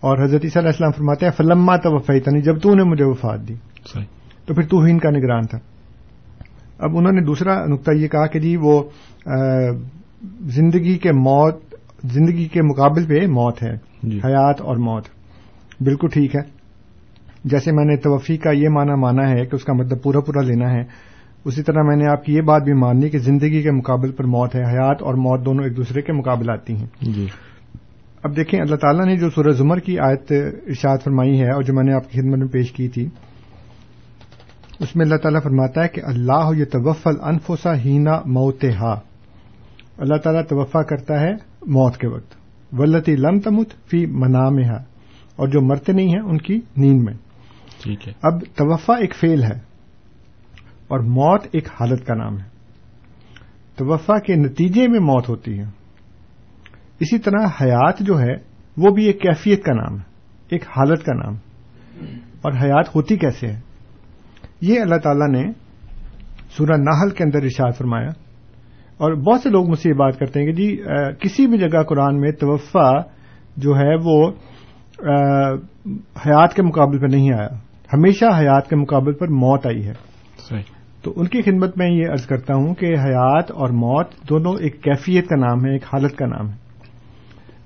[0.00, 3.48] اور حضرت عیسیٰ علیہ السلام فرماتے ہیں فلما توفی تنی جب تو نے مجھے وفات
[3.48, 3.54] دی۔
[3.94, 4.04] صحیح۔
[4.46, 5.58] تو پھر تو ہی ان کا نگران تھا۔
[6.80, 8.82] اب انہوں نے دوسرا نقطہ یہ کہا کہ جی وہ
[10.40, 15.04] زندگی کے موت زندگی کے مقابل پہ موت ہے جی۔ حیات اور موت۔
[15.80, 16.40] بالکل ٹھیک ہے۔
[17.44, 20.42] جیسے میں نے توفی کا یہ معنی مانا ہے کہ اس کا مطلب پورا پورا
[20.42, 20.82] لینا ہے
[21.44, 24.24] اسی طرح میں نے آپ کی یہ بات بھی ماننی کہ زندگی کے مقابل پر
[24.24, 27.26] موت ہے حیات اور موت دونوں ایک دوسرے کے مقابل آتی ہیں۔ جی۔
[28.22, 30.32] اب دیکھیں اللہ تعالیٰ نے جو سورہ زمر کی آیت
[30.66, 33.08] ارشاد فرمائی ہے اور جو میں نے آپ کی خدمت میں پیش کی تھی
[34.80, 38.64] اس میں اللہ تعالیٰ فرماتا ہے کہ اللہ یہ توفل انفوسا ہینا موت
[39.98, 41.32] اللہ تعالیٰ توفع کرتا ہے
[41.66, 42.36] موت کے وقت۔
[42.72, 44.58] ولتی لم تمت فی منام
[45.36, 47.14] اور جو مرتے نہیں ہیں ان کی نیند میں۔
[47.82, 49.58] ٹھیک ہے۔ اب توفع ایک فیل ہے
[50.88, 52.44] اور موت ایک حالت کا نام ہے۔
[53.76, 55.64] توفع کے نتیجے میں موت ہوتی ہے۔
[57.00, 58.32] اسی طرح حیات جو ہے
[58.76, 60.04] وہ بھی ایک کیفیت کا نام ہے
[60.48, 61.34] ایک حالت کا نام۔
[62.42, 63.60] اور حیات ہوتی کیسے ہے؟
[64.60, 65.52] یہ اللہ تعالیٰ نے
[66.56, 68.08] سورہ ناہل کے اندر ارشاد فرمایا
[68.96, 70.82] اور بہت سے لوگ مجھ سے یہ بات کرتے ہیں کہ جی
[71.20, 72.92] کسی بھی جگہ قرآن میں توفع
[73.56, 74.30] جو ہے وہ
[76.26, 77.48] حیات کے مقابل پر نہیں آیا۔
[77.92, 79.92] ہمیشہ حیات کے مقابل پر موت آئی ہے۔
[80.48, 80.62] صحیح۔
[81.02, 84.82] تو ان کی خدمت میں یہ عرض کرتا ہوں کہ حیات اور موت دونوں ایک
[84.82, 86.56] کیفیت کا نام ہے ایک حالت کا نام ہے۔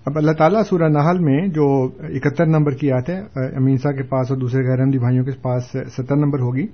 [0.04, 4.02] اب اللہ تعالیٰ سورہ نحل میں جو اکہتر نمبر کی آتے ہیں امین صاحب کے
[4.02, 6.66] پاس اور دوسرے غیر احمدی بھائیوں کے پاس ستر نمبر ہوگی۔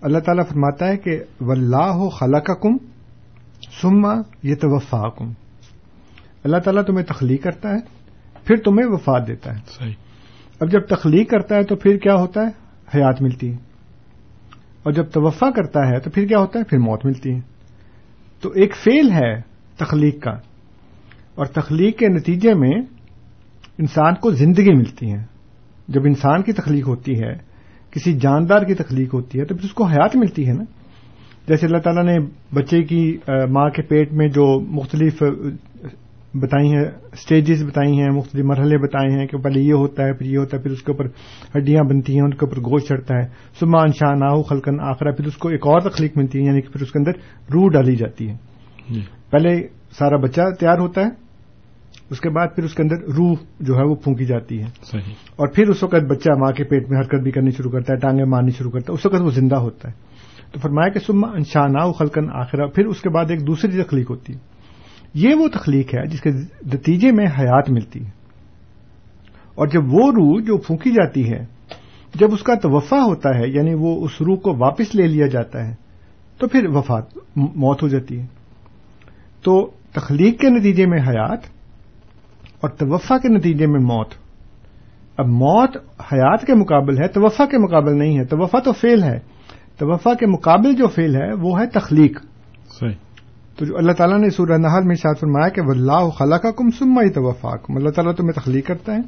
[0.00, 2.76] اللہ تعالیٰ فرماتا ہے کہ واللہ خلقکم
[3.80, 4.06] ثم
[4.42, 5.32] یتوفاکم۔
[6.44, 7.78] اللہ تعالیٰ تمہیں تخلیق کرتا ہے
[8.44, 9.94] پھر تمہیں وفات دیتا ہے۔ صحیح۔
[10.60, 12.48] اب جب تخلیق کرتا ہے تو پھر کیا ہوتا ہے؟
[12.94, 13.56] حیات ملتی ہے۔
[14.82, 17.40] اور جب توفع کرتا ہے تو پھر کیا ہوتا ہے؟ پھر موت ملتی ہے۔
[18.40, 19.40] تو ایک فیل ہے
[19.76, 20.32] تخلیق کا۔
[21.38, 22.72] اور تخلیق کے نتیجے میں
[23.78, 25.24] انسان کو زندگی ملتی ہے
[25.88, 27.32] جب انسان کی تخلیق ہوتی ہے
[27.90, 30.64] کسی جاندار کی تخلیق ہوتی ہے تو پھر اس کو حیات ملتی ہے نا۔
[31.48, 32.16] جیسے اللہ تعالیٰ نے
[32.54, 33.16] بچے کی
[33.50, 35.22] ماں کے پیٹ میں جو مختلف
[36.34, 36.84] بتائی ہیں
[37.16, 40.56] سٹیجز بتائی ہیں مختلف مرحلے بتائے ہیں کہ پہلے یہ ہوتا ہے پھر یہ ہوتا
[40.56, 41.06] ہے پھر اس کے اوپر
[41.58, 43.26] ہڈیاں بنتی ہیں ان کے اوپر گوشت چڑھتا ہے۔
[43.60, 46.72] سما انشاء ناہو خلقن آخرا پھر اس کو ایک اور تخلیق ملتی ہے یعنی کہ
[46.72, 47.10] پھر اس کے اندر
[47.54, 48.36] روح ڈالی جاتی ہے۔
[48.90, 51.27] جی۔ پہلے سارا بچہ تیار ہوتا ہے
[52.10, 55.12] اس کے بعد پھر اس کے اندر روح جو ہے وہ پھونکی جاتی ہے۔ صحیح۔
[55.36, 57.98] اور پھر اس وقت بچہ ماں کے پیٹ میں حرکت بھی کرنی شروع کرتا ہے
[57.98, 59.94] ٹانگیں مارنی شروع کرتا ہے اس وقت وہ زندہ ہوتا ہے۔
[60.52, 64.32] تو فرمایا کہ سما انشانا خلقن آخرا پھر اس کے بعد ایک دوسری تخلیق ہوتی
[64.32, 64.38] ہے۔
[65.14, 66.30] یہ وہ تخلیق ہے جس کے
[66.74, 68.10] نتیجے میں حیات ملتی ہے۔
[69.54, 71.44] اور جب وہ روح جو پھونکی جاتی ہے
[72.14, 75.68] جب اس کا توفع ہوتا ہے یعنی وہ اس روح کو واپس لے لیا جاتا
[75.68, 75.74] ہے
[76.38, 78.26] تو پھر وفات موت ہو جاتی ہے۔
[79.42, 81.57] تو تخلیق کے نتیجے میں حیات
[82.60, 84.08] اور توفع کے نتیجے میں موت۔
[85.16, 85.76] اب موت
[86.12, 89.18] حیات کے مقابل ہے توفع کے مقابل نہیں ہے۔ توفع تو فیل ہے۔
[89.78, 92.20] توفع کے مقابل جو فیل ہے وہ ہے تخلیق۔
[92.80, 92.94] صحیح۔
[93.58, 97.02] تو جو اللہ تعالیٰ نے سورہ نحل میں شاد فرمایا کہ واللہ خلقہ کم سما
[97.14, 99.00] توفاکم اللہ تعالیٰ تمہیں تخلیق کرتا ہے۔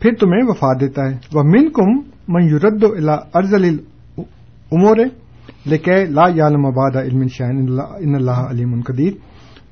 [0.00, 2.84] پھر تمہیں وفات دیتا ہے۔ وہ من کم من یورد
[3.34, 3.54] ارض
[4.72, 4.96] عمور
[5.66, 7.66] لکہ لا یالم آباد علم شاہن
[7.98, 9.12] ان اللہ علیم قدیر۔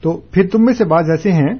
[0.02, 1.54] تو پھر تم میں سے بعض ایسے ہیں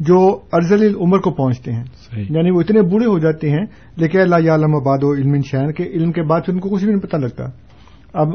[0.00, 4.20] جو ارزل عمر کو پہنچتے ہیں۔ صحیح۔ یعنی وہ اتنے بوڑھے ہو جاتے ہیں لیکن
[4.20, 6.92] اللہ عالم آباد و علم شہن کے علم کے بعد پھر ان کو کچھ بھی
[6.92, 7.44] نہیں پتہ لگتا۔
[8.12, 8.28] اب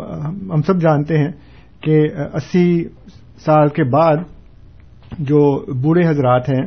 [0.54, 1.32] ہم سب جانتے ہیں
[1.82, 2.01] کہ
[2.34, 2.84] اسی
[3.45, 4.17] سال کے بعد
[5.19, 6.65] جو بوڑھے حضرات ہیں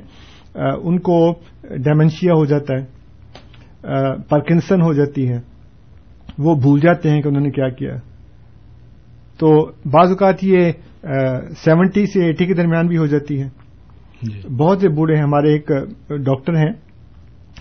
[0.83, 1.33] ان کو
[1.63, 2.99] ڈیمنشیا ہو جاتا ہے
[4.29, 5.41] پارکنسن ہو جاتی ہے۔
[6.39, 7.97] وہ بھول جاتے ہیں کہ انہوں نے کیا کیا۔
[9.39, 10.73] تو بعض اوقات یہ
[11.65, 13.49] سیونٹی سے ایٹی کے درمیان بھی ہو جاتی ہے۔
[14.57, 15.71] بہت سے بوڑھے ہیں ہمارے ایک
[16.09, 16.73] ڈاکٹر ہیں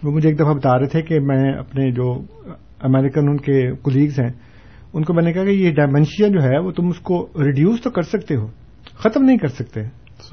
[0.03, 2.21] وہ مجھے ایک دفعہ بتا رہے تھے کہ میں اپنے جو
[2.79, 4.29] امریکن ان کے کولیگز ہیں
[4.93, 7.81] ان کو میں نے کہا کہ یہ ڈائمنشیا جو ہے وہ تم اس کو ریڈیوس
[7.81, 8.47] تو کر سکتے ہو
[8.95, 9.81] ختم نہیں کر سکتے۔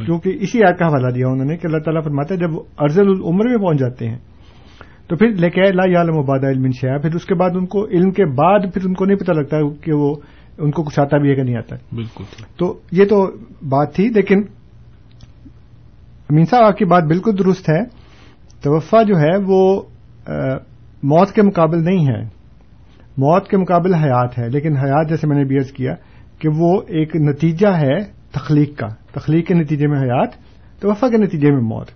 [0.07, 3.09] کیونکہ اسی آیت کا حوالہ دیا انہوں نے کہ اللہ تعالیٰ فرماتا ہے جب ارزل
[3.09, 4.19] العمر میں پہنچ جاتے ہیں
[5.09, 7.87] تو پھر لے کے لا عالم وباد علم شیا پھر اس کے بعد ان کو
[7.87, 10.15] علم کے بعد پھر ان کو نہیں پتہ لگتا کہ وہ
[10.59, 12.25] ان کو کچھ آتا بھی ہے کہ نہیں آتا۔ بالکل۔
[12.57, 13.27] تو یہ تو
[13.63, 14.43] بات تھی لیکن
[16.35, 17.85] امین صاحب، آپ کی بات بالکل درست ہے۔
[18.63, 19.83] توفع جو ہے وہ
[21.03, 22.23] موت کے مقابل نہیں ہے۔
[23.17, 25.95] موت کے مقابل حیات ہے، لیکن حیات جیسے میں نے بیعض کیا
[26.39, 28.01] کہ وہ ایک نتیجہ ہے
[28.33, 30.29] تخلیق کا۔ تخلیق کے نتیجے میں حیات
[30.81, 31.87] توفع کے نتیجے میں موت۔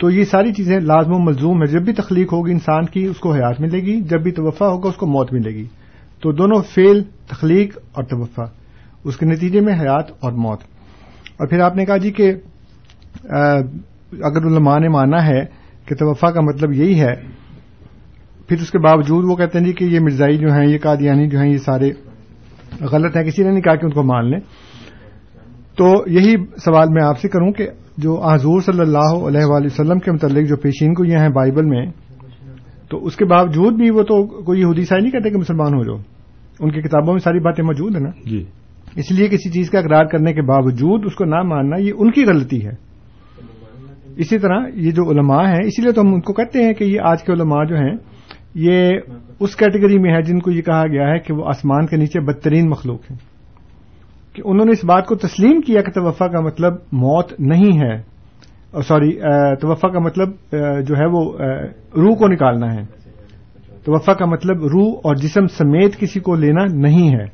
[0.00, 3.18] تو یہ ساری چیزیں لازم و ملزوم ہے جب بھی تخلیق ہوگی انسان کی، اس
[3.18, 5.66] کو حیات ملے گی۔ جب بھی توفع ہوگا، اس کو موت ملے گی۔
[6.22, 8.44] تو دونوں فیل تخلیق اور توفع
[9.04, 10.60] اس کے نتیجے میں حیات اور موت۔
[11.38, 12.32] اور پھر آپ نے کہا جی کہ
[13.24, 15.44] اگر علماء نے مانا ہے
[15.86, 17.14] کہ توفع کا مطلب یہی ہے
[18.48, 21.28] پھر اس کے باوجود وہ کہتے ہیں جی کہ یہ مرزائی جو ہیں یہ قادیانی
[21.28, 21.90] جو ہیں یہ سارے
[22.80, 24.40] غلط ہیں کسی نے نہیں کہا کہ ان کو مان لیں۔
[25.76, 29.98] تو یہی سوال میں آپ سے کروں کہ جو حضور صلی اللہ علیہ وآلہ وسلم
[29.98, 31.86] کے متعلق جو پیشین کو یہ ہیں بائبل میں
[32.90, 35.84] تو اس کے باوجود بھی وہ تو کوئی یہودی سائی نہیں کہتے کہ مسلمان ہو
[35.84, 35.96] جاؤ۔
[36.60, 38.44] ان کی کتابوں میں ساری باتیں موجود ہیں نا۔ جی۔
[38.96, 42.10] اس لیے کسی چیز کا اقرار کرنے کے باوجود اس کو نہ ماننا یہ ان
[42.10, 42.89] کی غلطی ہے۔
[44.20, 46.84] اسی طرح یہ جو علماء ہیں اسی لیے تو ہم ان کو کہتے ہیں کہ
[46.84, 47.96] یہ آج کے علماء جو ہیں
[48.54, 48.90] یہ
[49.40, 52.20] اس کیٹیگری میں ہے جن کو یہ کہا گیا ہے کہ وہ آسمان کے نیچے
[52.20, 53.18] بدترین مخلوق ہیں۔
[54.32, 57.96] کہ انہوں نے اس بات کو تسلیم کیا کہ توفع کا مطلب موت نہیں ہے۔
[58.82, 59.12] سوری
[59.60, 60.28] توفع کا مطلب
[60.86, 61.32] جو ہے وہ
[61.96, 62.82] روح کو نکالنا ہے۔
[63.84, 67.24] توفع کا مطلب روح اور جسم سمیت کسی کو لینا نہیں ہے۔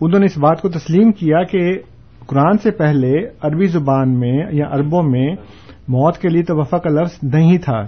[0.00, 1.78] انہوں نے اس بات کو تسلیم کیا کہ
[2.26, 3.12] قرآن سے پہلے
[3.42, 5.36] عربی زبان میں یا عربوں میں
[5.88, 7.82] موت کے لیے توفع کا لفظ نہیں تھا۔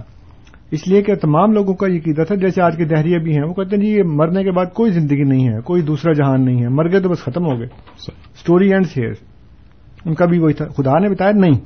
[0.71, 3.43] اس لیے کہ تمام لوگوں کا یہ قیدا تھا، جیسے آج کے دہریے بھی ہیں،
[3.43, 6.45] وہ کہتے ہیں جی یہ مرنے کے بعد کوئی زندگی نہیں ہے، کوئی دوسرا جہان
[6.45, 7.67] نہیں ہے، مر گئے تو بس ختم ہو گئے۔
[8.35, 9.13] اسٹوری اینڈ ہیئر
[10.05, 11.59] ان کا بھی وہی تھا۔ خدا نے بتایا نہیں۔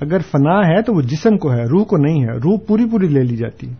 [0.00, 3.08] اگر فنا ہے تو وہ جسم کو ہے، روح کو نہیں ہے، روح پوری پوری
[3.08, 3.74] لے لی جاتی۔ ہے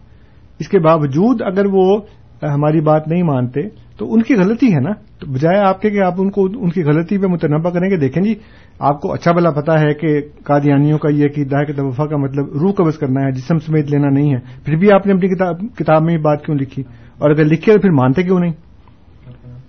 [0.59, 2.01] اس کے باوجود اگر وہ
[2.47, 3.61] ہماری بات نہیں مانتے،
[3.99, 6.71] تو ان کی غلطی ہے نا؟ تو بجائے آپ کے کہ آپ ان کو، ان
[6.71, 8.35] کی غلطی پہ متنبع کریں گے، دیکھیں جی
[8.79, 12.17] آپ کو اچھا بلا پتا ہے کہ قادیانیوں کا یہ عقیدہ ہے کہ توفع کا
[12.17, 15.29] مطلب روح قبض کرنا ہے، جسم سمیت لینا نہیں ہے۔ پھر بھی آپ نے اپنی
[15.29, 16.83] کتاب کتاب میں یہ بات کیوں لکھی؟
[17.19, 18.53] اور اگر لکھی تو پھر مانتے کیوں نہیں؟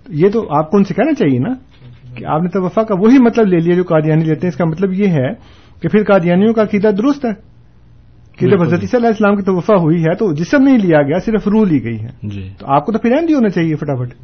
[0.08, 1.52] یہ تو آپ کو ان سے کہنا چاہیے نا
[2.14, 4.64] کہ آپ نے توفع کا وہی مطلب لے لیا جو قادیانی لیتے ہیں۔ اس کا
[4.64, 5.28] مطلب یہ ہے
[5.82, 7.49] کہ پھر قادیانیوں کا عقیدہ درست ہے۔
[8.40, 11.18] کہ جب حضرت عیسیٰ علیہ السلام کی توفع ہوئی ہے تو جسم نہیں لیا گیا
[11.18, 14.14] صرف روح لی گئی ہے۔ جی۔ تو آپ کو تو پھر ہونا چاہیے فٹافٹ۔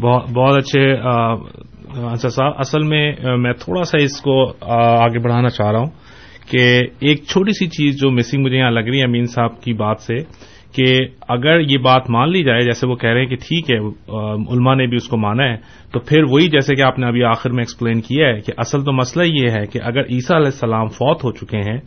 [0.00, 5.78] بہت اچھے اچھا صاحب اصل میں میں تھوڑا سا اس کو آگے بڑھانا چاہ رہا
[5.78, 5.90] ہوں
[6.50, 9.72] کہ ایک چھوٹی سی چیز جو مسنگ مجھے یہاں لگ رہی ہے امین صاحب کی
[9.72, 10.14] بات سے
[10.72, 13.78] کہ اگر یہ بات مان لی جائے جیسے وہ کہہ رہے ہیں کہ ٹھیک ہے
[14.52, 15.56] علماء نے بھی اس کو مانا ہے
[15.92, 18.84] تو پھر وہی جیسے کہ آپ نے ابھی آخر میں ایکسپلین کیا ہے کہ اصل
[18.84, 21.78] تو مسئلہ یہ ہے کہ اگر عیسیٰ علیہ السلام فوت ہو چکے ہیں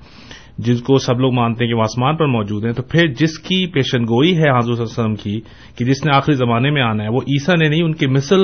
[0.65, 3.39] جس کو سب لوگ مانتے ہیں کہ وہ آسمان پر موجود ہیں تو پھر جس
[3.39, 5.39] کی پیشن گوئی ہے حضور صلی اللہ علیہ وسلم کی
[5.77, 8.43] کہ جس نے آخری زمانے میں آنا ہے وہ عیسیٰ نے نہیں ان کے مثل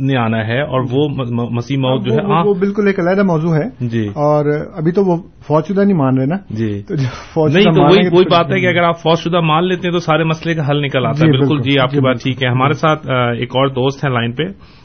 [0.00, 1.08] نے آنا ہے اور وہ
[1.50, 5.04] مسیح موت جو ہے وہ- وہ بالکل ایک علیحدہ موضوع ہے۔ جی۔ اور ابھی تو
[5.04, 8.66] وہ فوج شدہ نہیں مان رہے نا؟ جی۔ نہیں تو وہی وہی بات ہے کہ
[8.66, 11.32] اگر آپ فوج شدہ مان لیتے ہیں تو سارے مسئلے کا حل نکل آتا ہے۔
[11.32, 14.12] جی، بالکل۔ جی آپ کی جی، بات۔ ٹھیک ہے۔ ہمارے ساتھ ایک اور دوست ہیں
[14.12, 14.42] لائن پہ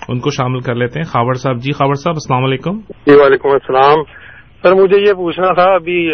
[0.10, 3.50] ان کو شامل کر لیتے ہیں۔ خاور صاحب۔ جی خاور صاحب السلام علیکم۔ جی وعلیکم
[3.50, 4.25] السلام۔
[4.66, 6.14] سر مجھے یہ پوچھنا تھا ابھی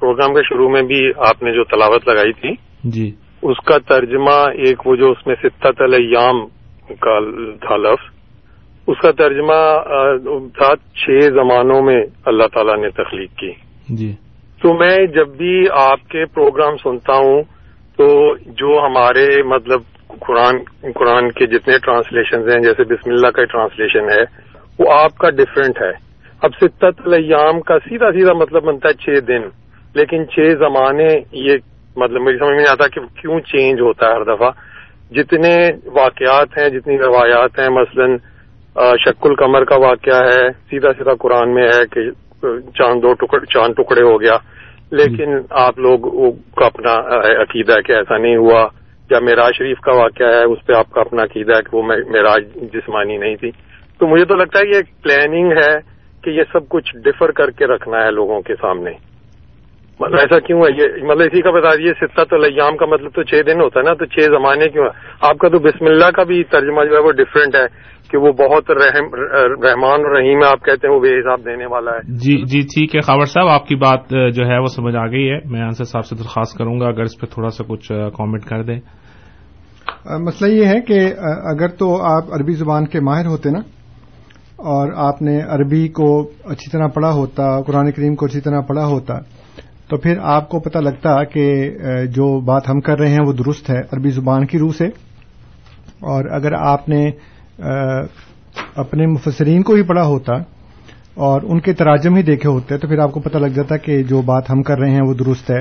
[0.00, 2.50] پروگرام کے شروع میں بھی آپ نے جو تلاوت لگائی تھی
[2.84, 3.10] جی۔
[3.42, 6.44] اس کا ترجمہ ایک وہ جو اس میں ستت الیام
[7.00, 7.18] کا
[7.66, 8.10] تھا لفظ
[8.86, 9.58] اس کا ترجمہ
[10.54, 13.52] تھا چھ زمانوں میں اللہ تعالیٰ نے تخلیق کی۔
[13.88, 14.12] جی۔
[14.62, 17.42] تو میں جب بھی آپ کے پروگرام سنتا ہوں
[17.98, 19.80] تو جو ہمارے مطلب
[20.20, 20.58] قرآن
[20.92, 24.22] قرآن کے جتنے ٹرانسلیشن ہیں جیسے بسم اللہ کا ٹرانسلیشن ہے
[24.78, 26.11] وہ آپ کا ڈفرینٹ ہے۔
[26.42, 29.42] اب ستت الیام کا سیدھا سیدھا مطلب بنتا ہے چھ دن،
[29.94, 31.56] لیکن چھ زمانے یہ
[31.96, 34.50] مطلب میری سمجھ میں نہیں آتا کہ کیوں چینج ہوتا ہے ہر دفعہ۔
[35.10, 38.16] جتنے واقعات ہیں، جتنی روایات ہیں، مثلاً
[38.76, 42.10] شک القمر کا واقعہ ہے، سیدھا سیدھا قرآن میں ہے کہ
[42.70, 44.36] چاند دو ٹکڑ، چاند ٹکڑے ہو گیا۔
[44.90, 45.98] لیکن آپ لوگ
[46.56, 46.92] کا اپنا
[47.42, 48.68] عقیدہ ہے کہ ایسا نہیں ہوا۔
[49.10, 51.82] یا معراج شریف کا واقعہ ہے، اس پہ آپ کا اپنا عقیدہ ہے کہ وہ
[51.82, 53.50] معراج جسمانی نہیں تھی۔
[53.98, 55.91] تو مجھے تو لگتا ہے کہ ایک پلاننگ ہے۔
[56.24, 58.90] کہ یہ سب کچھ ڈفر کر کے رکھنا ہے لوگوں کے سامنے۔
[60.00, 63.22] مطلب ایسا کیوں ہے؟ یہ مطلب اسی کا بتا دیجیے ستت الیام کا مطلب تو
[63.22, 66.10] چھ دن ہوتا ہے نا تو چھ زمانے کیوں ہے آپ کا تو بسم اللہ
[66.10, 67.66] کا بھی ترجمہ جو ہے وہ ڈفرینٹ ہے
[68.10, 69.04] کہ وہ بہت رحم
[69.64, 72.60] رحمان اور رحیم ہے آپ کہتے ہیں وہ بے حساب دینے والا ہے۔ جی جی
[72.60, 75.62] ٹھیک ہے۔ خاور صاحب آپ کی بات جو ہے وہ سمجھ آ گئی ہے۔ میں
[75.62, 78.80] انصر صاحب سے درخواست کروں گا اگر اس پہ تھوڑا سا کچھ کامنٹ کر دیں۔
[80.20, 80.98] مسئلہ یہ ہے کہ
[81.54, 83.58] اگر تو آپ عربی زبان کے ماہر ہوتے نا
[84.62, 88.84] اور آپ نے عربی کو اچھی طرح پڑھا ہوتا، قرآن کریم کو اچھی طرح پڑھا
[88.86, 89.14] ہوتا،
[89.88, 91.44] تو پھر آپ کو پتہ لگتا کہ
[92.06, 94.86] جو بات ہم کر رہے ہیں وہ درست ہے عربی زبان کی روح سے۔
[96.00, 97.10] اور اگر آپ نے
[98.76, 100.34] اپنے مفسرین کو ہی پڑھا ہوتا
[101.14, 104.02] اور ان کے تراجم ہی دیکھے ہوتے، تو پھر آپ کو پتہ لگ جاتا کہ
[104.02, 105.60] جو بات ہم کر رہے ہیں وہ درست ہے۔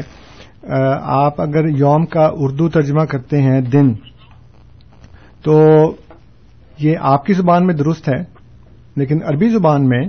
[1.01, 3.93] آپ اگر یوم کا اردو ترجمہ کرتے ہیں دن،
[5.43, 5.55] تو
[6.79, 8.40] یہ آپ کی زبان میں درست ہے۔
[8.95, 10.01] لیکن عربی زبان میں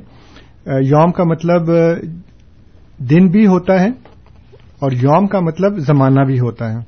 [0.66, 1.70] یوم کا مطلب
[2.98, 3.88] دن بھی ہوتا ہے
[4.78, 6.78] اور یوم کا مطلب زمانہ بھی ہوتا ہے۔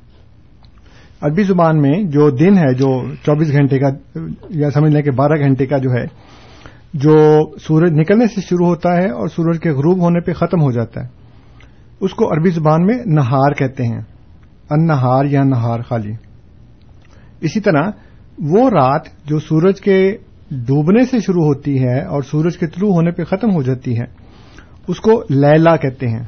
[1.20, 4.18] عربی زبان میں جو دن ہے، جو چوبیس گھنٹے کا،
[4.50, 6.04] یا سمجھ لیں کہ بارہ گھنٹے کا جو ہے،
[6.94, 10.72] جو سورج نکلنے سے شروع ہوتا ہے اور سورج کے غروب ہونے پہ ختم ہو
[10.72, 11.08] جاتا ہے۔
[12.00, 14.00] اس کو عربی زبان میں نہار کہتے ہیں۔
[14.70, 16.12] ان نہار یا نہار خالی۔
[17.40, 17.90] اسی طرح
[18.38, 20.16] وہ رات جو سورج کے
[20.54, 24.04] ڈوبنے سے شروع ہوتی ہے اور سورج کے طلوع ہونے پہ ختم ہو جاتی ہے۔
[24.88, 26.22] اس کو لیلا کہتے ہیں۔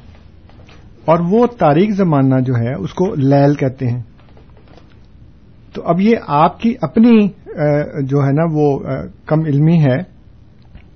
[1.04, 4.02] اور وہ تاریخ زمانہ جو ہے، اس کو لیل کہتے ہیں۔
[5.72, 7.28] تو اب یہ آپ کی اپنی
[8.02, 8.80] جو ہے نا، وہ
[9.26, 10.16] کم علمی ہے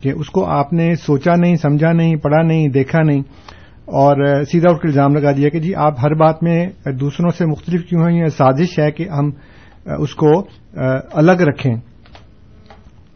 [0.01, 3.20] کہ اس کو آپ نے سوچا نہیں، سمجھا نہیں، پڑھا نہیں، دیکھا نہیں۔
[3.85, 6.66] اور سیدھا اٹھ کے الزام لگا دیا کہ جی آپ ہر بات میں
[7.01, 9.31] دوسروں سے مختلف کیوں ہیں؟ یہ سازش ہے کہ ہم
[9.99, 10.45] اس کو
[11.12, 11.74] الگ رکھیں۔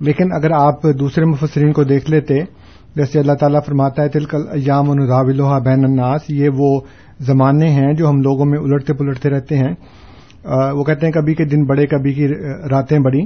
[0.00, 2.34] لیکن اگر آپ دوسرے مفسرین کو دیکھ لیتے
[2.96, 6.80] جیسے اللہ تعالیٰ فرماتا ہے تلکل ایام و بین الناس یہ وہ
[7.20, 9.74] زمانے ہیں جو ہم لوگوں میں الٹتے پلٹتے رہتے ہیں۔
[10.44, 12.28] آ، وہ کہتے ہیں کبھی کے دن بڑے کبھی کی
[12.70, 13.24] راتیں بڑی۔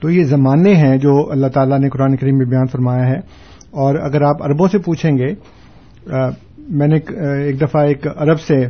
[0.00, 3.18] تو یہ زمانے ہیں جو اللہ تعالیٰ نے قرآن کریم میں بیان فرمایا ہے۔
[3.70, 5.34] اور اگر آپ عربوں سے پوچھیں گے
[6.12, 6.96] آ، میں نے
[7.42, 8.66] ایک دفعہ ایک عرب سے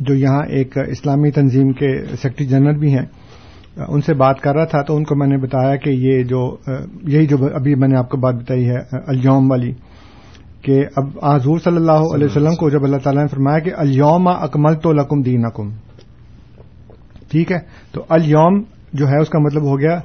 [0.00, 3.06] جو یہاں ایک اسلامی تنظیم کے سیکرٹری جنرل بھی ہیں
[3.76, 6.56] ان سے بات کر رہا تھا تو ان کو میں نے بتایا کہ یہ جو
[7.06, 9.72] یہی جو ابھی میں نے آپ کو بات بتائی ہے آ، اليوم والی
[10.62, 14.28] کہ اب حضور صلی اللہ علیہ وسلم کو جب اللہ تعالیٰ نے فرمایا کہ اليوم
[14.28, 15.42] اکمل تو لکم دین
[17.30, 17.58] ٹھیک ہے؟
[17.92, 18.62] تو الیوم
[18.92, 19.98] جو ہے اس کا مطلب ہو گیا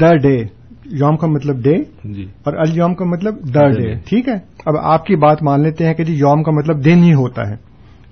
[0.00, 0.36] دا ڈے
[0.84, 3.94] یوم کا مطلب ڈے جی۔ اور الیوم کا مطلب دا ڈے.
[3.94, 4.34] ٹھیک ہے؟
[4.66, 7.48] اب آپ کی بات مان لیتے ہیں کہ جی یوم کا مطلب دن ہی ہوتا
[7.50, 7.56] ہے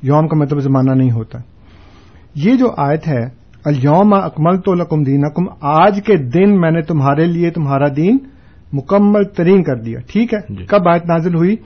[0.03, 1.39] یوم کا مطلب زمانہ نہیں ہوتا۔
[2.35, 5.25] یہ جو آیت ہے الیوم اکمل تو لکم دین
[5.61, 8.19] آج کے دن میں نے تمہارے لیے تمہارا دین
[8.73, 10.67] مکمل ترین کر دیا۔ ٹھیک ہے؟ جی.
[10.67, 11.57] کب آیت نازل ہوئی؟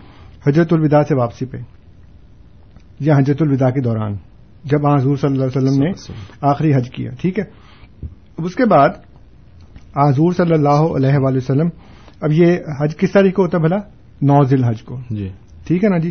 [0.47, 1.57] حجرت الوداع سے واپسی پہ۔
[3.01, 4.17] یا حجرت الوداع کے دوران
[4.65, 5.91] جب حضور صلی اللہ علیہ وسلم نے
[6.41, 7.45] آخری حج کیا۔ ٹھیک ہے؟
[8.39, 8.89] اس کے بعد
[9.97, 11.69] حضور صلی اللہ علیہ وآلہ وسلم
[12.21, 13.77] اب یہ حج کس تاریخ کو ہوتا ہے بھلا؟
[14.23, 15.29] نو ذی الحج کو۔ جی۔
[15.67, 16.11] ٹھیک ہے نا جی؟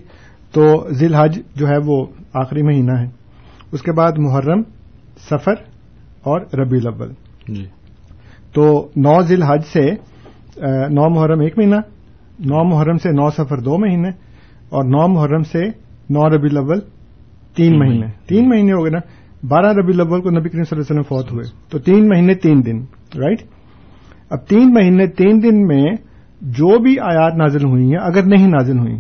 [0.51, 3.05] تو ذی الحج جو ہے وہ آخری مہینہ ہے۔
[3.71, 4.61] اس کے بعد محرم
[5.29, 5.76] سفر
[6.28, 7.11] اور ربیع الاول.
[7.47, 7.65] جی.
[8.53, 9.91] تو نو ذی الحج سے
[10.89, 11.75] نو محرم ایک مہینہ
[12.39, 14.09] نو محرم سے نو سفر دو مہینے
[14.69, 15.65] اور نو محرم سے
[16.09, 16.80] نو ربیع الاول
[17.55, 18.99] تین مہینے۔ تین مہینے ہو گئے نا
[19.47, 22.34] بارہ ربیع الاول کو نبی کریم صلی اللہ علیہ وسلم فوت ہوئے۔ تو تین مہینے
[22.36, 22.78] تین دن
[23.19, 23.41] رائٹ
[24.30, 25.86] اب تین مہینے تین دن میں
[26.41, 28.95] جو بھی آیات نازل ہوئی ہیں اگر نہیں نازل ہوئی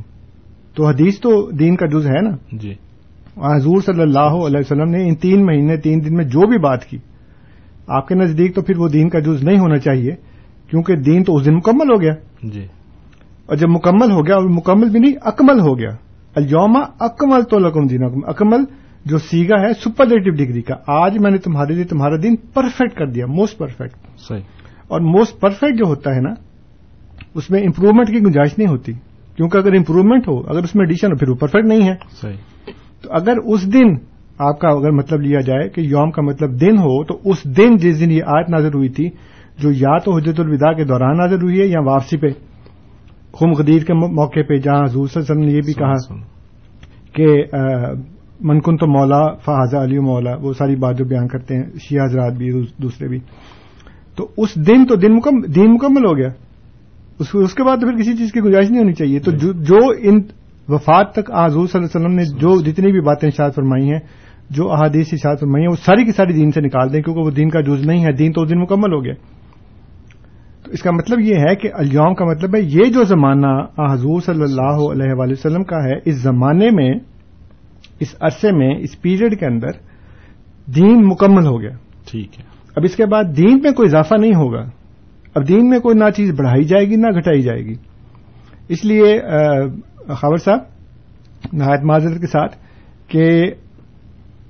[0.75, 2.73] تو حدیث تو دین کا جز ہے نا۔ جی۔
[3.37, 6.85] حضور صلی اللہ علیہ وسلم نے ان تین مہینے تین دن میں جو بھی بات
[6.85, 6.97] کی
[7.87, 10.11] آپ کے نزدیک تو پھر وہ دین کا جز نہیں ہونا چاہیے
[10.69, 12.13] کیونکہ دین تو اس دن مکمل ہو گیا۔
[12.43, 12.65] جی۔
[13.45, 15.89] اور جب مکمل ہو گیا اور مکمل بھی نہیں اکمل ہو گیا۔
[16.35, 18.63] الوما اکمل تو لکم دین اکمل
[19.05, 23.05] جو سیگا ہے سپرلیٹو ڈگری کا۔ آج میں نے تمہارے لیے تمہارا دین پرفیکٹ کر
[23.05, 24.41] دیا موسٹ پرفیکٹ صحیح۔
[24.87, 26.33] اور موسٹ پرفیکٹ جو ہوتا ہے نا
[27.35, 28.93] اس میں امپروومنٹ کی گنجائش نہیں ہوتی۔
[29.35, 32.33] کیونکہ اگر امپروومنٹ ہو اگر اس میں ایڈیشن ہو پھر وہ پرفیکٹ نہیں ہے۔ صحیح۔
[33.01, 36.77] تو اگر اس دن آپ کا اگر مطلب لیا جائے کہ یوم کا مطلب دن
[36.77, 39.09] ہو تو اس دن جس دن یہ آیت نازل ہوئی تھی
[39.57, 42.27] جو یا تو حجرت الوداع کے دوران نازل ہوئی ہے یا واپسی پہ
[43.39, 45.73] خم غدیر کے مو- موقع پہ جہاں حضور صلی اللہ علیہ وسلم نے یہ بھی
[45.73, 45.93] کہا
[47.13, 47.43] کہ
[48.41, 52.33] منکن تو مولا فہذا علی مولا وہ ساری بات جو بیان کرتے ہیں شیعہ حضرات
[52.33, 53.19] بھی دوس- دوسرے بھی۔
[54.15, 56.29] تو اس دن تو دن مکمل دین مکمل ہو گیا۔
[57.19, 59.53] اس اس کے بعد تو پھر کسی چیز کی گنجائش نہیں ہونی چاہیے۔ تو جو
[59.53, 60.21] جو ان
[60.69, 63.99] وفات تک حضور صلی اللہ علیہ وسلم نے جو جتنی بھی باتیں اشاد فرمائی ہیں
[64.49, 67.31] جو احادیث اشاد فرمائی ہیں وہ ساری کی ساری دین سے نکال دیں کیونکہ وہ
[67.31, 69.13] دین کا جز نہیں ہے دین تو اس دن مکمل ہو گیا۔
[70.63, 74.21] تو اس کا مطلب یہ ہے کہ الیوم کا مطلب ہے یہ جو زمانہ حضور
[74.21, 76.93] صلی اللہ علیہ وآلہ وسلم کا ہے اس زمانے میں
[77.99, 79.69] اس عرصے میں اس پیریڈ کے اندر
[80.75, 81.71] دین مکمل ہو گیا۔
[82.11, 82.43] ٹھیک ہے۔
[82.75, 84.63] اب اس کے بعد دین میں کوئی اضافہ نہیں ہوگا۔
[85.35, 87.73] اب دین میں کوئی نہ چیز بڑھائی جائے گی نہ گھٹائی جائے گی۔
[88.67, 89.21] اس لیے
[90.07, 90.59] خاور صاحب
[91.53, 92.55] نہایت معذرت کے ساتھ
[93.07, 93.51] کہ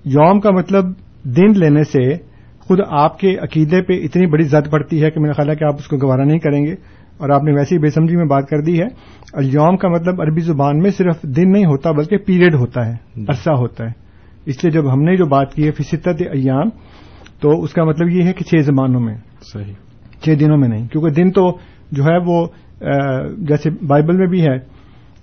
[0.07, 0.85] یوم کا مطلب
[1.23, 2.15] دن لینے سے
[2.59, 5.63] خود آپ کے عقیدے پہ اتنی بڑی زد پڑتی ہے کہ میرا خیال ہے کہ
[5.63, 6.71] آپ اس کو گوارا نہیں کریں گے
[7.17, 8.87] اور آپ نے ویسے ہی بے سمجھی میں بات کر دی ہے۔
[9.33, 12.95] اليوم کا مطلب عربی زبان میں صرف دن نہیں ہوتا بلکہ پیریڈ ہوتا ہے
[13.27, 13.91] عرصہ ہوتا ہے۔
[14.45, 16.69] اس لیے جب ہم نے جو بات کی ہے فصت ایام
[17.41, 19.15] تو اس کا مطلب یہ ہے کہ چھ زمانوں میں۔
[19.53, 19.73] صحیح۔
[20.21, 21.57] چھ دنوں میں نہیں کیونکہ دن تو
[21.91, 22.47] جو ہے وہ
[23.37, 24.76] جیسے بائبل میں بھی ہے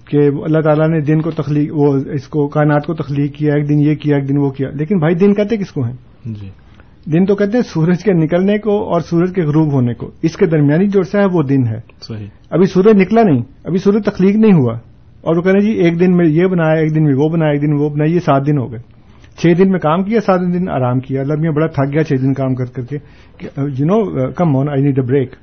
[0.08, 3.68] کہ اللہ تعالیٰ نے دن کو تخلیق وہ اس کو کائنات کو تخلیق کیا ایک
[3.68, 6.50] دن یہ کیا ایک دن وہ کیا۔ لیکن بھائی دن کہتے کس کو ہیں؟ جی۔
[7.12, 10.36] دن تو کہتے ہیں سورج کے نکلنے کو اور سورج کے غروب ہونے کو۔ اس
[10.36, 14.04] کے درمیانی جو عرصہ ہے وہ دن ہے۔ صحیح۔ ابھی سورج نکلا نہیں ابھی سورج
[14.04, 14.74] تخلیق نہیں ہوا۔
[15.20, 17.52] اور وہ کہہ رہے جی ایک دن میں یہ بنایا ایک دن میں وہ بنایا
[17.52, 18.78] ایک دن میں وہ بنایا یہ سات دن ہو گئے۔
[19.38, 22.12] چھ دن میں کام کیا سات دن آرام کیا۔ اللہ میاں بڑا تھک گیا چھ
[22.22, 22.98] دن کام کر کر کے
[23.56, 25.34] you know come on I need a break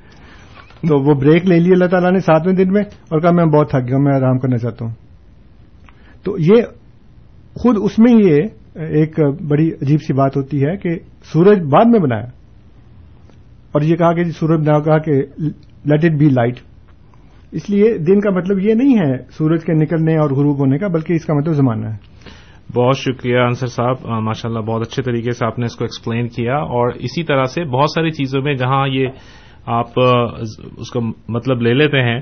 [0.88, 3.70] تو وہ بریک لے لی اللہ تعالیٰ نے ساتویں دن میں اور کہا میں بہت
[3.70, 4.92] تھک گیا میں آرام کرنا چاہتا ہوں۔
[6.24, 6.62] تو یہ
[7.54, 8.36] خود اس میں یہ
[8.74, 10.90] ایک بڑی عجیب سی بات ہوتی ہے کہ
[11.24, 12.26] سورج بعد میں بنایا۔
[13.72, 15.12] اور یہ کہا کہ جی سورج بناؤ کہا کہ
[15.84, 16.54] لیٹ اٹ بی لائٹ
[17.52, 20.88] اس لیے دن کا مطلب یہ نہیں ہے سورج کے نکلنے اور غروب ہونے کا،
[20.88, 22.12] بلکہ اس کا مطلب زمانہ ہے۔
[22.74, 26.28] بہت شکریہ انصر صاحب ماشاء اللہ بہت اچھے طریقے سے آپ نے اس کو ایکسپلین
[26.28, 29.06] کیا اور اسی طرح سے بہت ساری چیزوں میں جہاں یہ
[29.66, 30.00] آپ
[30.76, 32.20] اس کا مطلب لے لیتے ہیں،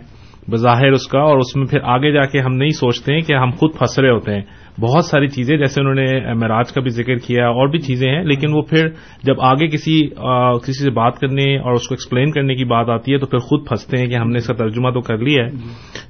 [0.50, 3.34] بظاہر اس کا، اور اس میں پھر آگے جا کے ہم نہیں سوچتے ہیں کہ
[3.34, 4.42] ہم خود پھنس رہے ہوتے ہیں۔
[4.78, 8.24] بہت ساری چیزیں جیسے انہوں نے معراج کا بھی ذکر کیا اور بھی چیزیں ہیں
[8.24, 8.88] لیکن وہ پھر
[9.22, 12.88] جب آگے کسی آ، کسی سے بات کرنے اور اس کو ایکسپلین کرنے کی بات
[12.88, 15.18] آتی ہے تو پھر خود پھنستے ہیں کہ ہم نے اس کا ترجمہ تو کر
[15.18, 15.50] لیا ہے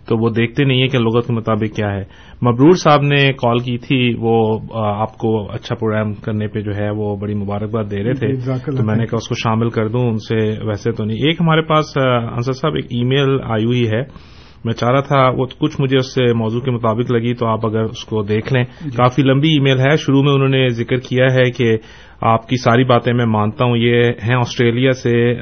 [0.08, 2.04] تو وہ دیکھتے نہیں ہیں کہ لغت کے مطابق کیا ہے۔
[2.42, 6.76] مبرور صاحب نے کال کی تھی وہ آ، آپ کو اچھا پروگرام کرنے پہ جو
[6.76, 9.70] ہے وہ بڑی مبارکباد دے رہے تھے اللہ تو میں نے کہا اس کو شامل
[9.70, 11.98] کر دوں ان سے ویسے تو نہیں۔ ایک ہمارے پاس
[12.32, 14.30] انصر صاحب ایک ای میل آئی ہوئی ہے۔
[14.64, 17.66] میں چاہ رہا تھا وہ کچھ مجھے اس سے موضوع کے مطابق لگی تو آپ
[17.66, 18.64] اگر اس کو دیکھ لیں۔
[18.96, 21.76] کافی لمبی ای میل ہے۔ شروع میں انہوں نے ذکر کیا ہے کہ
[22.20, 25.32] آپ کی ساری باتیں میں مانتا ہوں۔ یہ ہیں آسٹریلیا سے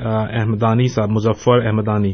[0.40, 2.12] احمدانی صاحب مظفر احمدانی۔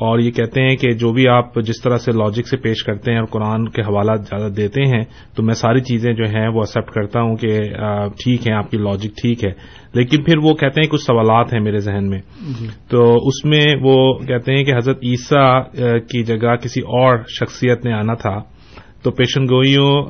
[0.00, 3.12] اور یہ کہتے ہیں کہ جو بھی آپ جس طرح سے لاجک سے پیش کرتے
[3.12, 5.04] ہیں اور قرآن کے حوالات زیادہ دیتے ہیں
[5.36, 7.58] تو میں ساری چیزیں جو ہیں وہ ایکسپٹ کرتا ہوں کہ
[8.08, 9.52] ٹھیک ہے آپ کی لاجک ٹھیک ہے۔
[9.94, 12.18] لیکن پھر وہ کہتے ہیں کچھ سوالات ہیں میرے ذہن میں۔
[12.90, 15.64] تو اس میں وہ کہتے ہیں کہ حضرت عیسیٰ
[16.00, 18.40] کی جگہ کسی اور شخصیت نے آنا تھا۔
[19.02, 20.04] تو پیشن گوئیوں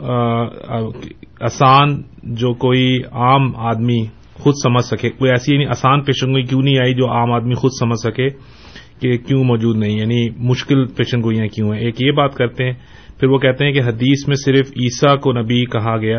[1.40, 6.62] آسان جو کوئی عام آدمی خود سمجھ سکے کوئی ایسی یعنی آسان پیشن گوئی کیوں
[6.62, 8.26] نہیں آئی جو عام آدمی خود سمجھ سکے؟
[9.00, 12.72] کہ کیوں موجود نہیں یعنی مشکل پیشن گوئیاں کیوں ہیں؟ ایک یہ بات کرتے ہیں
[13.20, 16.18] پھر وہ کہتے ہیں کہ حدیث میں صرف عیسیٰ کو نبی کہا گیا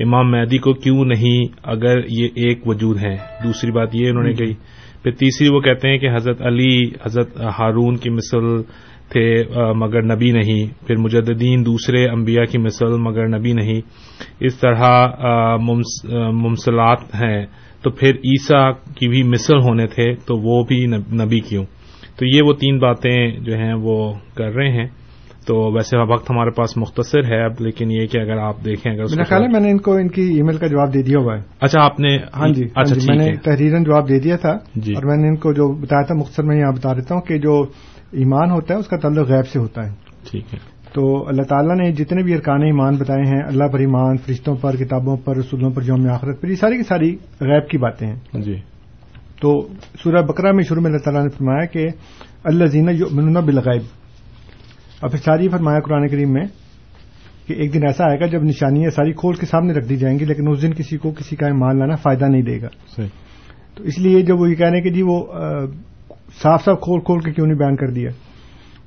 [0.00, 4.32] امام مہدی کو کیوں نہیں اگر یہ ایک وجود ہے دوسری بات یہ انہوں نے
[4.32, 4.52] کہی۔
[5.02, 8.62] پھر تیسری وہ کہتے ہیں کہ حضرت علی حضرت ہارون کی مثل
[9.08, 9.42] تھے
[9.76, 13.80] مگر نبی نہیں۔ پھر مجددین دوسرے انبیاء کی مثل مگر نبی نہیں۔
[14.40, 15.06] اس طرح
[16.32, 17.46] ممسلات ہیں۔
[17.82, 20.86] تو پھر عیسیٰ کی بھی مثل ہونے تھے تو وہ بھی
[21.24, 21.64] نبی کیوں؟
[22.18, 24.86] تو یہ وہ تین باتیں جو ہیں وہ کر رہے ہیں۔
[25.46, 29.02] تو ویسے وقت ہمارے پاس مختصر ہے اب لیکن یہ کہ اگر آپ دیکھیں اگر
[29.02, 31.18] میرا خیال ہے میں نے ان کو ان کی ای میل کا جواب دے دیا
[31.18, 34.58] ہوا ہے۔ اچھا آپ نے ہاں جی اچھا میں نے تحریرن جواب دے دیا تھا۔
[34.74, 37.22] جی۔ اور میں نے ان کو جو بتایا تھا مختصر میں یہاں بتا دیتا ہوں
[37.22, 37.62] کہ جو
[38.12, 39.90] ایمان ہوتا ہے اس کا تعلق غیب سے ہوتا ہے۔
[40.30, 40.58] ٹھیک ہے۔
[40.92, 44.76] تو اللہ تعالیٰ نے جتنے بھی ارکان ایمان بتائے ہیں اللہ پر ایمان فرشتوں پر
[44.76, 48.42] کتابوں پر رسولوں پر یوم آخرت پر یہ ساری کی ساری غیب کی باتیں ہیں۔
[48.42, 48.56] جی۔
[49.44, 49.68] تو
[50.02, 51.88] سورہ بکرا میں شروع میں اللہ تعالیٰ نے فرمایا کہ
[52.44, 53.82] اللہ زینہ یؤمنون بالغیب۔
[55.00, 56.44] اور پھر ساری فرمایا قرآن کریم میں
[57.46, 60.18] کہ ایک دن ایسا آئے گا جب نشانیاں ساری کھول کے سامنے رکھ دی جائیں
[60.18, 63.08] گی لیکن اس دن کسی کو کسی کا ایمان لانا فائدہ نہیں دے گا۔ صحیح۔
[63.74, 65.26] تو اس لیے جب وہ یہ کہہ رہے ہیں کہ جی وہ
[66.42, 68.10] صاف صاف کھول کھول کے کیوں نہیں بیان کر دیا؟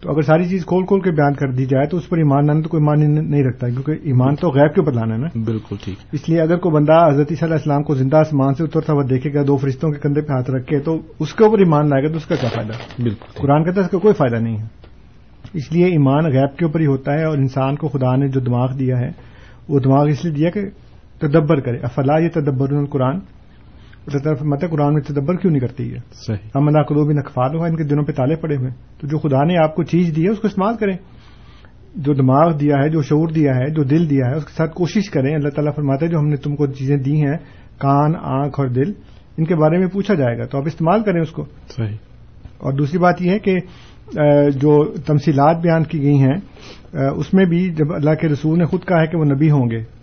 [0.07, 2.45] تو اگر ساری چیز کھول کھول کے بیان کر دی جائے تو اس پر ایمان
[2.47, 5.27] لانا تو کوئی ایمان نہیں رکھتا کیونکہ ایمان تو غیب کے اوپر لانا ہے نا۔
[5.45, 8.53] بالکل ٹھیک۔ اس لیے اگر کوئی بندہ حضرت صلی اللہ علیہ السلام کو زندہ آسمان
[8.53, 11.33] سے اترتا ہوا دیکھے گا دو فرشتوں کے کندھے پہ ہاتھ رکھ کے تو اس
[11.33, 13.91] کے اوپر ایمان لائے گا تو اس کا کیا فائدہ؟ بالکل۔ قرآن کہتا ہے اس
[13.91, 14.65] کا کوئی فائدہ نہیں ہے۔
[15.53, 18.39] اس لیے ایمان غیب کے اوپر ہی ہوتا ہے اور انسان کو خدا نے جو
[18.39, 19.09] دماغ دیا ہے
[19.69, 20.61] وہ دماغ اس لیے دیا کہ
[21.19, 23.19] تدبر کرے۔ افلا یہ تدبر القرآن؟
[24.41, 27.75] مت قرآن میں تدبر کیوں نہیں کرتی ہے؟ صحیح۔ ہم منا قلوب نقفال ہوا ان
[27.75, 28.69] کے دنوں پہ تالے پڑے ہوئے
[29.01, 30.97] تو جو خدا نے آپ کو چیز دی ہے اس کو استعمال کریں۔
[31.95, 34.73] جو دماغ دیا ہے جو شعور دیا ہے جو دل دیا ہے اس کے ساتھ
[34.73, 37.37] کوشش کریں۔ اللہ تعالیٰ فرماتے ہیں جو ہم نے تم کو چیزیں دی ہیں
[37.77, 38.91] کان آنکھ اور دل
[39.37, 41.95] ان کے بارے میں پوچھا جائے گا۔ تو آپ استعمال کریں اس کو۔ صحیح۔
[42.57, 43.55] اور دوسری بات یہ ہے کہ
[44.49, 46.35] جو تمثیلات بیان کی گئی ہیں
[47.15, 49.69] اس میں بھی جب اللہ کے رسول نے خود کہا ہے کہ وہ نبی ہوں
[49.71, 49.96] گے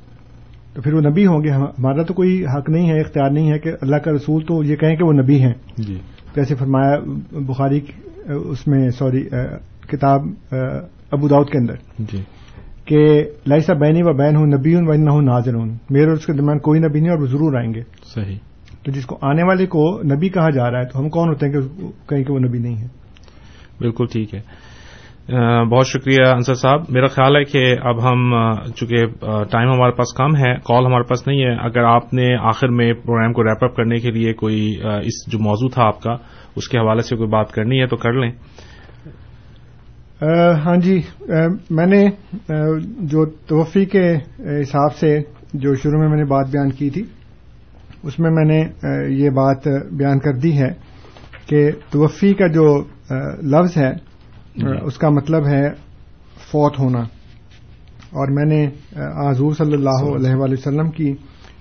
[0.74, 3.58] تو پھر وہ نبی ہوں گے ہمارا تو کوئی حق نہیں ہے اختیار نہیں ہے
[3.58, 5.98] کہ اللہ کا رسول تو یہ کہیں کہ وہ نبی ہیں۔ جی۔
[6.36, 6.96] جیسے فرمایا
[7.32, 7.80] بخاری
[8.26, 9.24] اس میں سوری
[9.88, 10.20] کتاب
[11.10, 12.22] ابو داؤد کے اندر جی۔
[12.84, 16.26] کہ لائسا بینی و بین ہوں نبی ہوں نہ ہوں ناظر ہوں میرے اور اس
[16.26, 17.80] کے درمیان کوئی نبی نہیں اور وہ ضرور آئیں گے۔
[18.14, 18.38] صحیح۔
[18.84, 21.46] تو جس کو آنے والے کو نبی کہا جا رہا ہے تو ہم کون ہوتے
[21.46, 21.60] ہیں کہ
[22.08, 22.86] کہیں کہ وہ نبی نہیں ہے؟
[23.78, 24.40] بالکل ٹھیک ہے۔
[25.28, 28.30] بہت شکریہ انصر صاحب۔ میرا خیال ہے کہ اب ہم
[28.76, 29.06] چونکہ
[29.50, 32.92] ٹائم ہمارے پاس کم ہے، کال ہمارے پاس نہیں ہے، اگر آپ نے آخر میں
[32.94, 36.16] پروگرام کو ریپ اپ کرنے کے لیے کوئی اس جو موضوع تھا آپ کا،
[36.56, 38.30] اس کے حوالے سے کوئی بات کرنی ہے تو کر لیں۔
[40.64, 41.00] ہاں جی
[41.70, 42.04] میں نے
[43.04, 44.06] جو توفی کے
[44.60, 45.18] حساب سے
[45.54, 47.02] جو شروع میں میں نے بات بیان کی تھی،
[48.02, 48.62] اس میں میں نے
[49.14, 50.72] یہ بات بیان کر دی ہے
[51.48, 52.66] کہ توفی کا جو
[53.52, 53.92] لفظ ہے
[54.62, 55.68] اس کا مطلب ہے
[56.50, 56.98] فوت ہونا۔
[58.12, 58.66] اور میں نے
[59.30, 61.14] حضور صلی اللہ علیہ وآلہ وسلم کی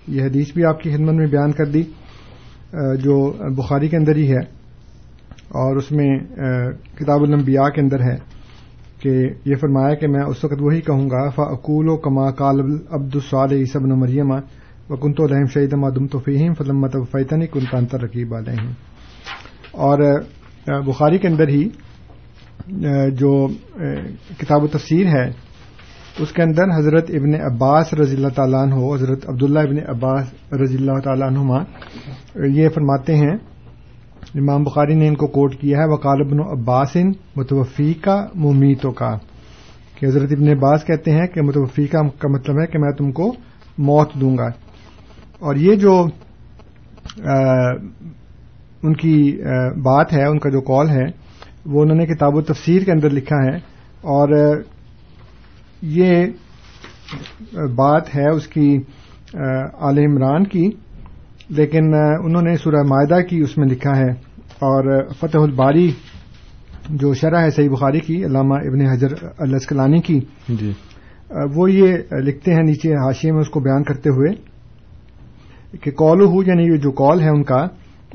[0.07, 1.83] یہ حدیث بھی آپ کی خدمت میں بیان کر دی
[3.03, 4.63] جو بخاری کے اندر ہی ہے۔
[5.55, 6.19] اور اس میں
[6.97, 8.15] کتاب الانبیاء کے اندر ہے
[8.99, 12.59] کہ یہ فرمایا کہ میں اس وقت وہی کہوں گا فعقول و کما کال
[12.91, 14.31] عبد الصال عیسب مریم
[14.89, 18.67] و کن تو رحم شعید مدم تو فہیم فلمت فیطنی کن تانتر رقیب علیہ
[19.71, 20.21] اور
[20.85, 21.69] بخاری کے اندر ہی
[22.65, 23.47] جو
[24.39, 25.27] کتاب و تفسیر ہے،
[26.19, 30.75] اس کے اندر حضرت ابن عباس رضی اللہ تعالیٰ عنہ، حضرت عبداللہ ابن عباس رضی
[30.75, 31.59] اللہ تعالیٰ عنہما،
[32.55, 33.35] یہ فرماتے ہیں،
[34.35, 36.95] امام بخاری نے ان کو کوٹ کیا ہے وکال ابن عباس
[37.35, 39.11] متوفی کا ممیتوں کا،
[39.95, 43.33] کہ حضرت ابن عباس کہتے ہیں کہ متوفی کا مطلب ہے کہ میں تم کو
[43.77, 44.47] موت دوں گا۔
[45.39, 45.93] اور یہ جو
[48.83, 49.15] ان کی
[49.83, 51.05] بات ہے، ان کا جو کال ہے
[51.65, 53.55] وہ انہوں نے کتاب و تفسیر کے اندر لکھا ہے
[54.01, 54.61] اور
[55.81, 56.25] یہ
[57.75, 58.77] بات ہے اس کی
[59.79, 60.69] عال عمران کی
[61.49, 61.93] لیکن
[62.23, 64.09] انہوں نے سورہ معدہ کی اس میں لکھا ہے
[64.59, 65.91] اور فتح الباری
[66.89, 70.71] جو شرح ہے صحیح بخاری کی علامہ ابن حضر الاسکلانی کی۔ جی۔
[71.55, 74.33] وہ یہ لکھتے ہیں نیچے حاشیے میں اس کو بیان کرتے ہوئے
[75.81, 77.65] کہ کال ہو یعنی یہ جو کال ہے ان کا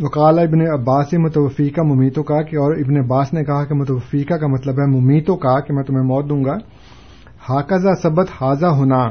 [0.00, 4.34] وکال ابن عباس متوفی کا ممیتوں کا کہ اور ابن عباس نے کہا کہ متوفیقہ
[4.34, 6.56] کا مطلب ہے ممیتوں کا کہ میں تمہیں موت دوں گا۔
[7.48, 9.08] حاکزہ سبت حاضہ ہونا،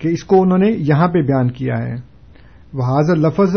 [0.00, 1.94] کہ اس کو انہوں نے یہاں پہ بیان کیا ہے۔
[2.72, 3.56] وہ حاضر لفظ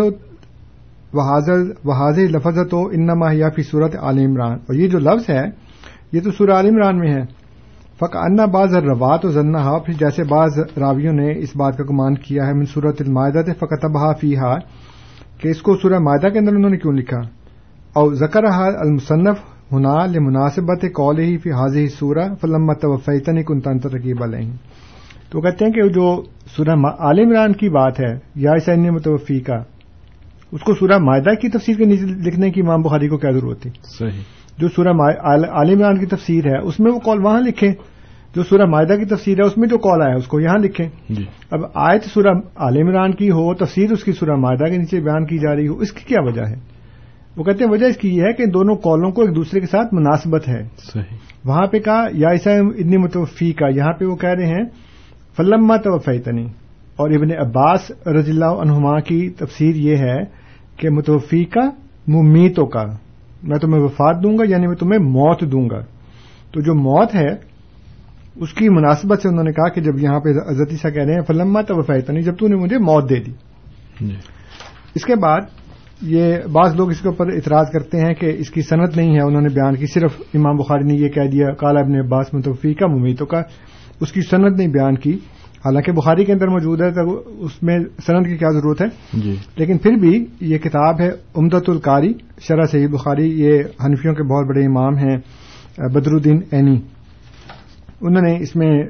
[2.18, 5.44] لفظ تو انما یا فی صورت عال عمران۔ اور یہ جو لفظ ہے،
[6.14, 7.22] یہ تو سورہ عال عمران میں ہے۔
[7.96, 12.16] فق انا بعض روات و ذنا پھر جیسے بعض راویوں نے اس بات کا گمان
[12.16, 14.56] کیا ہے، من صورت المائدہ فقط ابہا فی ہا
[15.42, 17.20] کہ اس کو سورہ معدہ کے اندر انہوں نے کیوں لکھا؟
[17.94, 19.38] اور ذکر المصنف
[19.74, 24.52] ہنا لمناسبت قول ہی فی حاضی سورہ فلم توفیتنی کن تنتر رقیب علیہ
[25.30, 26.24] تو کہتے ہیں کہ جو
[26.58, 26.70] سورہ
[27.00, 29.64] عال عمران کی بات ہے یا سین متوفی کا
[30.52, 33.62] اس کو سورہ معدہ کی تفسیر کے نیچے لکھنے کی امام بخاری کو کیا ضرورت
[33.62, 33.70] تھی؟
[34.00, 34.22] صحیح۔
[34.58, 34.88] جو سورہ
[35.24, 37.74] عال عمران کی تفسیر ہے اس میں وہ کال وہاں لکھیں
[38.36, 40.58] جو سورہ معدہ کی تفسیر ہے اس میں جو کال آیا ہے اس کو یہاں
[40.58, 44.78] لکھیں۔ جی۔ اب آیت سورہ عال عمران کی ہو تفسیر اس کی سورہ معدہ کے
[44.78, 46.56] نیچے بیان کی جا رہی ہو اس کی کیا وجہ ہے؟
[47.38, 49.66] وہ کہتے ہیں وجہ اس کی یہ ہے کہ دونوں کالوں کو ایک دوسرے کے
[49.66, 50.64] ساتھ مناسبت ہے۔
[50.94, 54.64] صحیح۔ وہاں پہ کہا یا عیسا اتنی متوفی کا یہاں پہ وہ کہہ رہے ہیں
[55.38, 56.46] فلما توفیتنی۔
[56.96, 60.18] اور ابن عباس رضی اللہ عنہما کی تفسیر یہ ہے
[60.78, 61.70] کہ متوفی کا
[62.08, 62.86] ممیتوں کا
[63.44, 65.80] میں تمہیں وفات دوں گا یعنی میں تمہیں موت دوں گا۔
[66.52, 67.49] تو جو موت ہے
[68.40, 71.14] اس کی مناسبت سے انہوں نے کہا کہ جب یہاں پہ عزتی سا کہہ رہے
[71.14, 73.32] ہیں فلما تو وفیتنی جب تو نے مجھے موت دے دی۔
[74.02, 74.16] جی۔
[74.96, 75.42] اس کے بعد
[76.02, 79.22] یہ بعض لوگ اس کے اوپر اعتراض کرتے ہیں کہ اس کی صنعت نہیں ہے
[79.22, 82.74] انہوں نے بیان کی صرف امام بخاری نے یہ کہہ دیا کالا ابن عباس متوفی
[82.74, 83.42] کا ممیتوں کا
[84.02, 85.18] اس کی صنعت نہیں بیان کی۔
[85.66, 89.36] حالانکہ بخاری کے اندر موجود ہے تو اس میں صنعت کی کیا ضرورت ہے؟ جی۔
[89.56, 94.46] لیکن پھر بھی یہ کتاب ہے امدت القاری شرح صحیح بخاری یہ حنفیوں کے بہت
[94.48, 95.18] بڑے امام ہیں
[95.78, 96.80] بدر الدین اینی۔
[98.02, 98.84] انہوں نے اس میں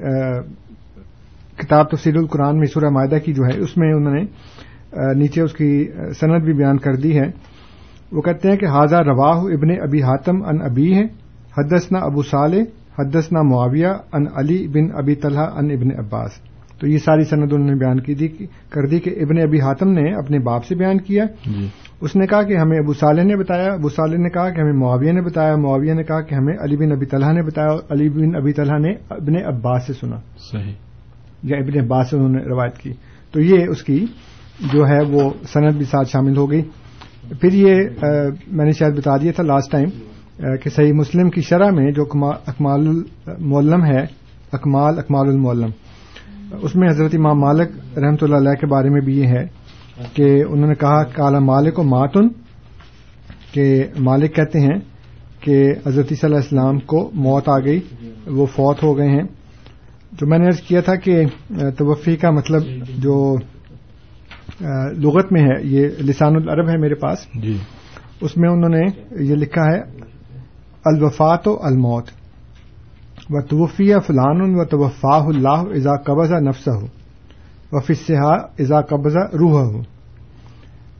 [1.58, 4.24] کتاب تفصیل القرآن میں سورہ معاہدہ کی جو ہے، اس میں انہوں نے
[5.14, 7.28] نیچے اس کی صنعت بھی بیان کر دی ہے۔
[8.12, 11.04] وہ کہتے ہیں کہ حاضہ رواہ ابن ابی حاتم ان ابی ہے،
[11.58, 12.64] حدثنا ابو صالح،
[13.00, 16.32] حدثنا معاویہ ان علی بن ابی طلحہ ان ابن عباس۔
[16.80, 18.28] تو یہ ساری سند انہوں نے بیان کی دی
[18.70, 21.68] کر دی کہ ابن ابی حاتم نے اپنے باپ سے بیان کیا۔ جی۔
[22.02, 24.74] اس نے کہا کہ ہمیں ابو صالح نے بتایا ابو صالح نے کہا کہ ہمیں
[24.74, 27.80] معاویہ نے بتایا معاویہ نے کہا کہ ہمیں علی بن ابی طلحہ نے بتایا اور
[27.90, 30.16] علی بن ابی طلحہ نے ابن عباس سے سنا۔
[30.52, 30.74] صحیح۔
[31.44, 32.92] یا ابن عباس سے انہوں نے روایت کی۔
[33.32, 34.06] تو یہ اس کی
[34.74, 36.62] جو ہے وہ صنعت بھی ساتھ شامل ہو گئی۔
[37.42, 37.76] پھر یہ
[38.52, 39.90] میں نے شاید بتا دیا تھا لاسٹ ٹائم
[40.58, 44.04] کہ صحیح مسلم کی شرح میں جو اکمال المولم ہے
[44.52, 45.70] اکمال اکمال المولم
[46.52, 49.46] اس میں حضرت امام مالک رحمۃ اللہ علیہ کے بارے میں بھی یہ ہے
[50.14, 52.28] کہ انہوں نے کہا کالا مالک و ماتن
[53.52, 54.80] کہ مالک کہتے ہیں
[55.40, 57.80] کہ حضرت صلی اللہ علیہ السلام کو موت آ گئی
[58.28, 59.24] وہ فوت ہو گئے ہیں۔
[60.12, 61.26] جو میں نے ارض کیا تھا کہ
[61.78, 62.62] توفی کا مطلب
[62.98, 63.36] جو
[64.98, 67.58] لغت میں ہے یہ لسان العرب ہے میرے پاس۔ جی۔
[68.22, 68.82] اس میں انہوں نے
[69.24, 69.80] یہ لکھا ہے
[70.86, 72.08] الوفات و الموت۔
[73.30, 76.88] و توفیہ فلان و توفاہ اللہ ازا قبضہ نفس ہو
[77.72, 79.82] و فصحا ازا قبضہ روح ہو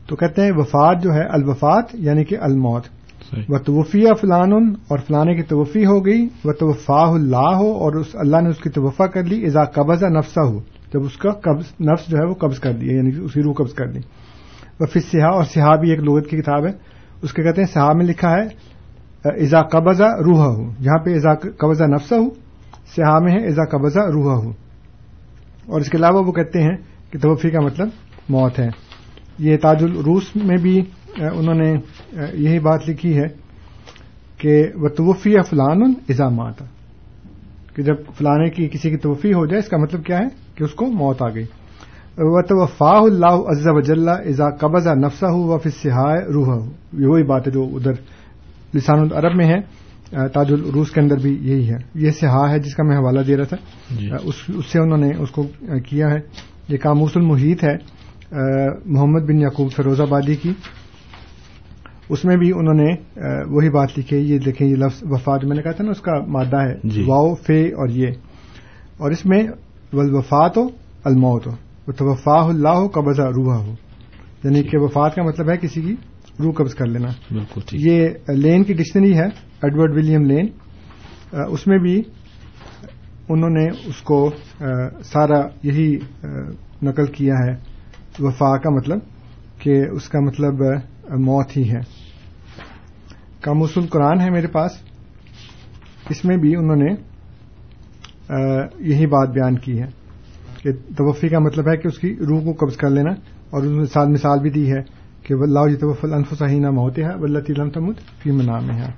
[0.06, 2.82] تو کہتے ہیں وفات جو ہے الوفات یعنی کہ الموت۔
[3.48, 4.52] و توفیہ فلان
[4.88, 8.58] اور فلانے کی توفی ہو گئی و توفاہ اللہ ہو اور اس اللہ نے اس
[8.58, 10.60] کی توفع کر لی ازا قبضہ نفسہ۔ ہو
[10.94, 13.42] جب اس کا قبض نفس جو ہے وہ قبض کر دیا یعنی کہ اس کی
[13.42, 14.00] روح قبض کر دی۔
[14.92, 16.72] پھر سیاح اور سیاح بھی ایک لغت کی کتاب ہے۔
[17.22, 18.69] اس کے کہتے ہیں سیاح میں لکھا ہے
[19.24, 22.28] ازا قبضہ روح ہو جہاں پہ ازا قبضہ نفسہ ہو
[22.94, 24.50] سیاح میں ہے ازا قبضہ روح ہو
[25.66, 26.76] اور اس کے علاوہ وہ کہتے ہیں
[27.10, 27.88] کہ توفی کا مطلب
[28.28, 28.68] موت ہے۔
[29.38, 30.80] یہ تاج الروس میں بھی
[31.16, 31.74] انہوں نے
[32.32, 33.26] یہی بات لکھی ہے
[34.36, 36.62] کہ وہ توفی فلان ازامات
[37.74, 40.64] کہ جب فلانے کی کسی کی توفی ہو جائے، اس کا مطلب کیا ہے؟ کہ
[40.64, 41.44] اس کو موت آ گئی۔
[42.18, 45.86] و توفاہ اللہ عز وجل ازا قبضہ نفسہ ہو و پھر
[46.34, 47.92] روح ہو یہ وہی بات ہے جو ادھر
[48.74, 49.60] لسان العرب میں ہے
[50.28, 53.36] تاج الروس کے اندر بھی یہی ہے۔ یہ سہا ہے جس کا میں حوالہ دے
[53.36, 53.56] رہا تھا۔
[53.90, 55.42] جی۔ اس اس سے انہوں نے اس کو
[55.88, 56.18] کیا ہے۔
[56.68, 57.74] یہ کاموس المحیط ہے
[58.86, 60.52] محمد بن یعقوب فیروز آبادی کی۔
[62.08, 65.62] اس میں بھی انہوں نے وہی بات لکھی۔ یہ دیکھیں یہ لفظ وفات میں نے
[65.62, 68.06] کہا تھا نا اس کا مادہ ہے۔ جی۔ واؤ فے اور یہ۔
[68.96, 69.42] اور اس میں
[69.92, 70.68] وفات ہو
[71.04, 73.74] الموت ہو توفاہ اللہ ہو قبضہ روح ہو
[74.44, 75.94] یعنی کہ وفات کا مطلب ہے کسی کی
[76.38, 79.24] روح قبض کر لینا۔ بالکل ٹھیک۔ یہ لین کی ڈکشنری ہے
[79.62, 80.46] ایڈورڈ ولیم لین۔
[81.48, 82.02] اس میں بھی
[83.28, 84.30] انہوں نے اس کو
[85.04, 85.96] سارا یہی
[86.82, 87.52] نقل کیا ہے۔
[88.18, 88.98] وفا کا مطلب
[89.58, 90.54] کہ اس کا مطلب
[91.10, 91.80] موت ہی ہے۔
[93.40, 94.70] کاموس القرآن ہے میرے پاس۔
[96.10, 96.92] اس میں بھی انہوں نے
[98.78, 99.86] یہی بات بیان کی ہے
[100.62, 103.10] کہ توفی کا مطلب ہے کہ اس کی روح کو قبض کر لینا
[103.50, 107.70] اور اس میں مثال بھی دی ہے۔ کہ واللہ یتوفل انفس حین موتها واللتی لم
[107.70, 108.90] تمت فی منامها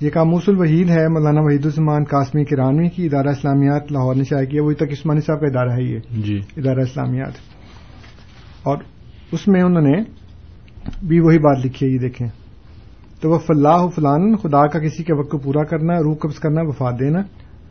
[0.00, 4.46] یہ قاموس الوحید ہے مولانا وحید الزمان قاسمی کرانوی کی ادارہ اسلامیات لاہور نے شائع
[4.46, 7.32] کیا وہی تک عثمانی صاحب کا ادارہ ہے یہ۔ جی۔ ادارہ اسلامیات۔
[8.62, 8.78] اور
[9.32, 10.02] اس میں انہوں نے
[11.06, 12.28] بھی وہی بات لکھی ہے یہ دیکھیں۔
[13.20, 16.60] تو وہ فلاح فلان خدا کا کسی کے وقت کو پورا کرنا روح قبض کرنا
[16.62, 17.18] وفات دینا۔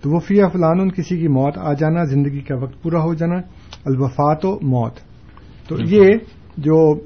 [0.01, 3.35] تو وہ فیا فلان کسی کی موت آ جانا زندگی کا وقت پورا ہو جانا
[3.85, 4.93] الوفات و موت۔
[5.67, 6.09] تو یہ
[6.57, 6.99] جو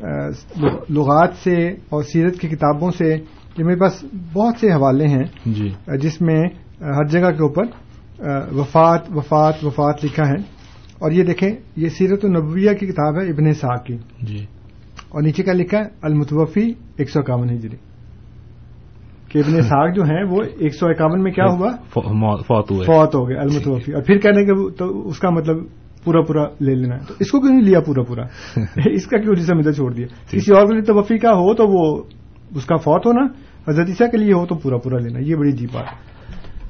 [0.89, 3.16] لغات سے اور سیرت کی کتابوں سے
[3.58, 5.70] یہ میرے پاس بہت سے حوالے ہیں جی۔
[6.02, 6.43] جس میں
[6.80, 7.64] ہر جگہ کے اوپر
[8.56, 10.60] وفات وفات وفات لکھا ہے۔
[11.00, 14.45] اور یہ دیکھیں یہ سیرت النبویہ کی کتاب ہے ابن صاحب کی۔ جی۔
[15.10, 17.78] اور نیچے کا لکھا ہے المتوفی ایک سو اکاون ہجری۔
[19.30, 21.72] کہ ابن صاحب جو ہیں وہ ایک سو اکاون میں کیا ہوا؟
[22.86, 25.58] فوت ہو گئے المتوفی۔ اور پھر کہنے کے تو اس کا مطلب
[26.10, 28.24] پورا پورا لے لینا ہے۔ تو اس کو کیوں نہیں لیا پورا پورا؟
[28.93, 31.68] اس کا کیوں جسے مدد چھوڑ دیا؟ کسی اور کے لیے توفی کا ہو تو
[31.68, 32.03] وہ
[32.55, 33.26] اس کا فوت ہونا
[33.72, 36.19] حضرت عیسیٰ کے لیے ہو تو پورا پورا لینا یہ بڑی عجیب بات ہے۔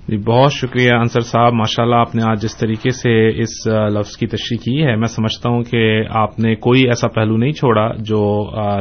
[0.10, 3.52] جی بہت شکریہ انصر صاحب ماشاء اللہ آپ نے آج جس طریقے سے اس
[3.96, 5.82] لفظ کی تشریح کی ہے، میں سمجھتا ہوں کہ
[6.18, 8.22] آپ نے کوئی ایسا پہلو نہیں چھوڑا جو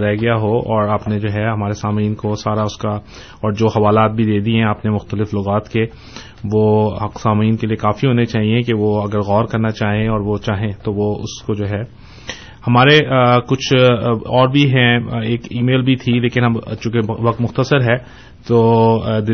[0.01, 2.95] رہ گیا ہو اور آپ نے جو ہے ہمارے سامعین کو سارا اس کا
[3.43, 5.85] اور جو حوالات بھی دے دیے ہیں آپ نے مختلف لغات کے،
[6.53, 6.65] وہ
[7.05, 10.39] حق سامعین کے لیے کافی ہونے چاہیے کہ وہ اگر غور کرنا چاہیں اور وہ
[10.39, 11.83] چاہیں تو وہ اس کو جو ہے۔
[12.67, 12.99] ہمارے
[13.49, 13.73] کچھ
[14.29, 17.97] اور بھی ہیں ایک ای میل بھی تھی لیکن ہم چونکہ وقت مختصر ہے
[18.47, 18.59] تو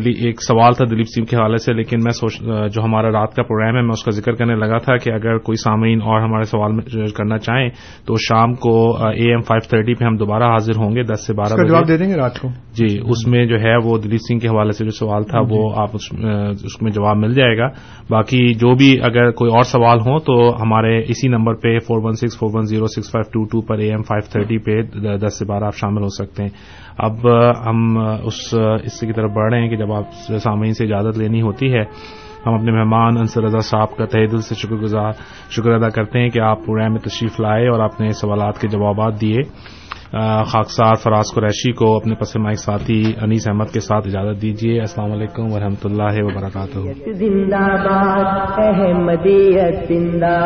[0.05, 2.39] ایک سوال تھا دلیپ سنگھ کے حوالے سے لیکن میں سوچ
[2.75, 5.39] جو ہمارا رات کا پروگرام ہے میں اس کا ذکر کرنے لگا تھا کہ اگر
[5.39, 7.69] کوئی سامعین اور ہمارے سوال کرنا چاہیں
[8.07, 11.33] تو شام کو اے ایم فائیو تھرٹی پہ ہم دوبارہ حاضر ہوں گے دس سے
[11.33, 14.21] بارہ بجے۔ جواب دے دیں گے رات کو؟ جی اس میں جو ہے وہ دلیپ
[14.29, 17.69] سنگھ کے حوالے سے جو سوال تھا وہ آپ اس میں جواب مل جائے گا۔
[18.11, 22.13] باقی جو بھی اگر کوئی اور سوال ہوں تو ہمارے اسی نمبر پہ four one
[22.13, 24.81] six four one zero six five two two per A M five thirty پہ
[25.17, 26.51] دس سے بارہ آپ شامل ہو سکتے ہیں۔
[26.99, 27.29] اب
[27.67, 28.55] ہم اس
[28.87, 31.83] حصے کی طرف بڑھ رہے ہیں کہ جب آپ سامعین سے اجازت لینی ہوتی ہے،
[32.47, 35.13] ہم اپنے مہمان انصر رضا صاحب کا تہ دل سے شکر گزار،
[35.51, 39.21] شکر ادا کرتے ہیں کہ آپ پروگرام میں تشریف لائے اور اپنے سوالات کے جوابات
[39.21, 39.43] دیے۔
[40.47, 45.13] خاکسار فراز قریشی کو اپنے پس مائک ساتھی انیس احمد کے ساتھ اجازت دیجیے السلام
[45.13, 50.37] علیکم ورحمۃ اللہ وبرکاتہ۔ زندہ باد، احمدیت زندہ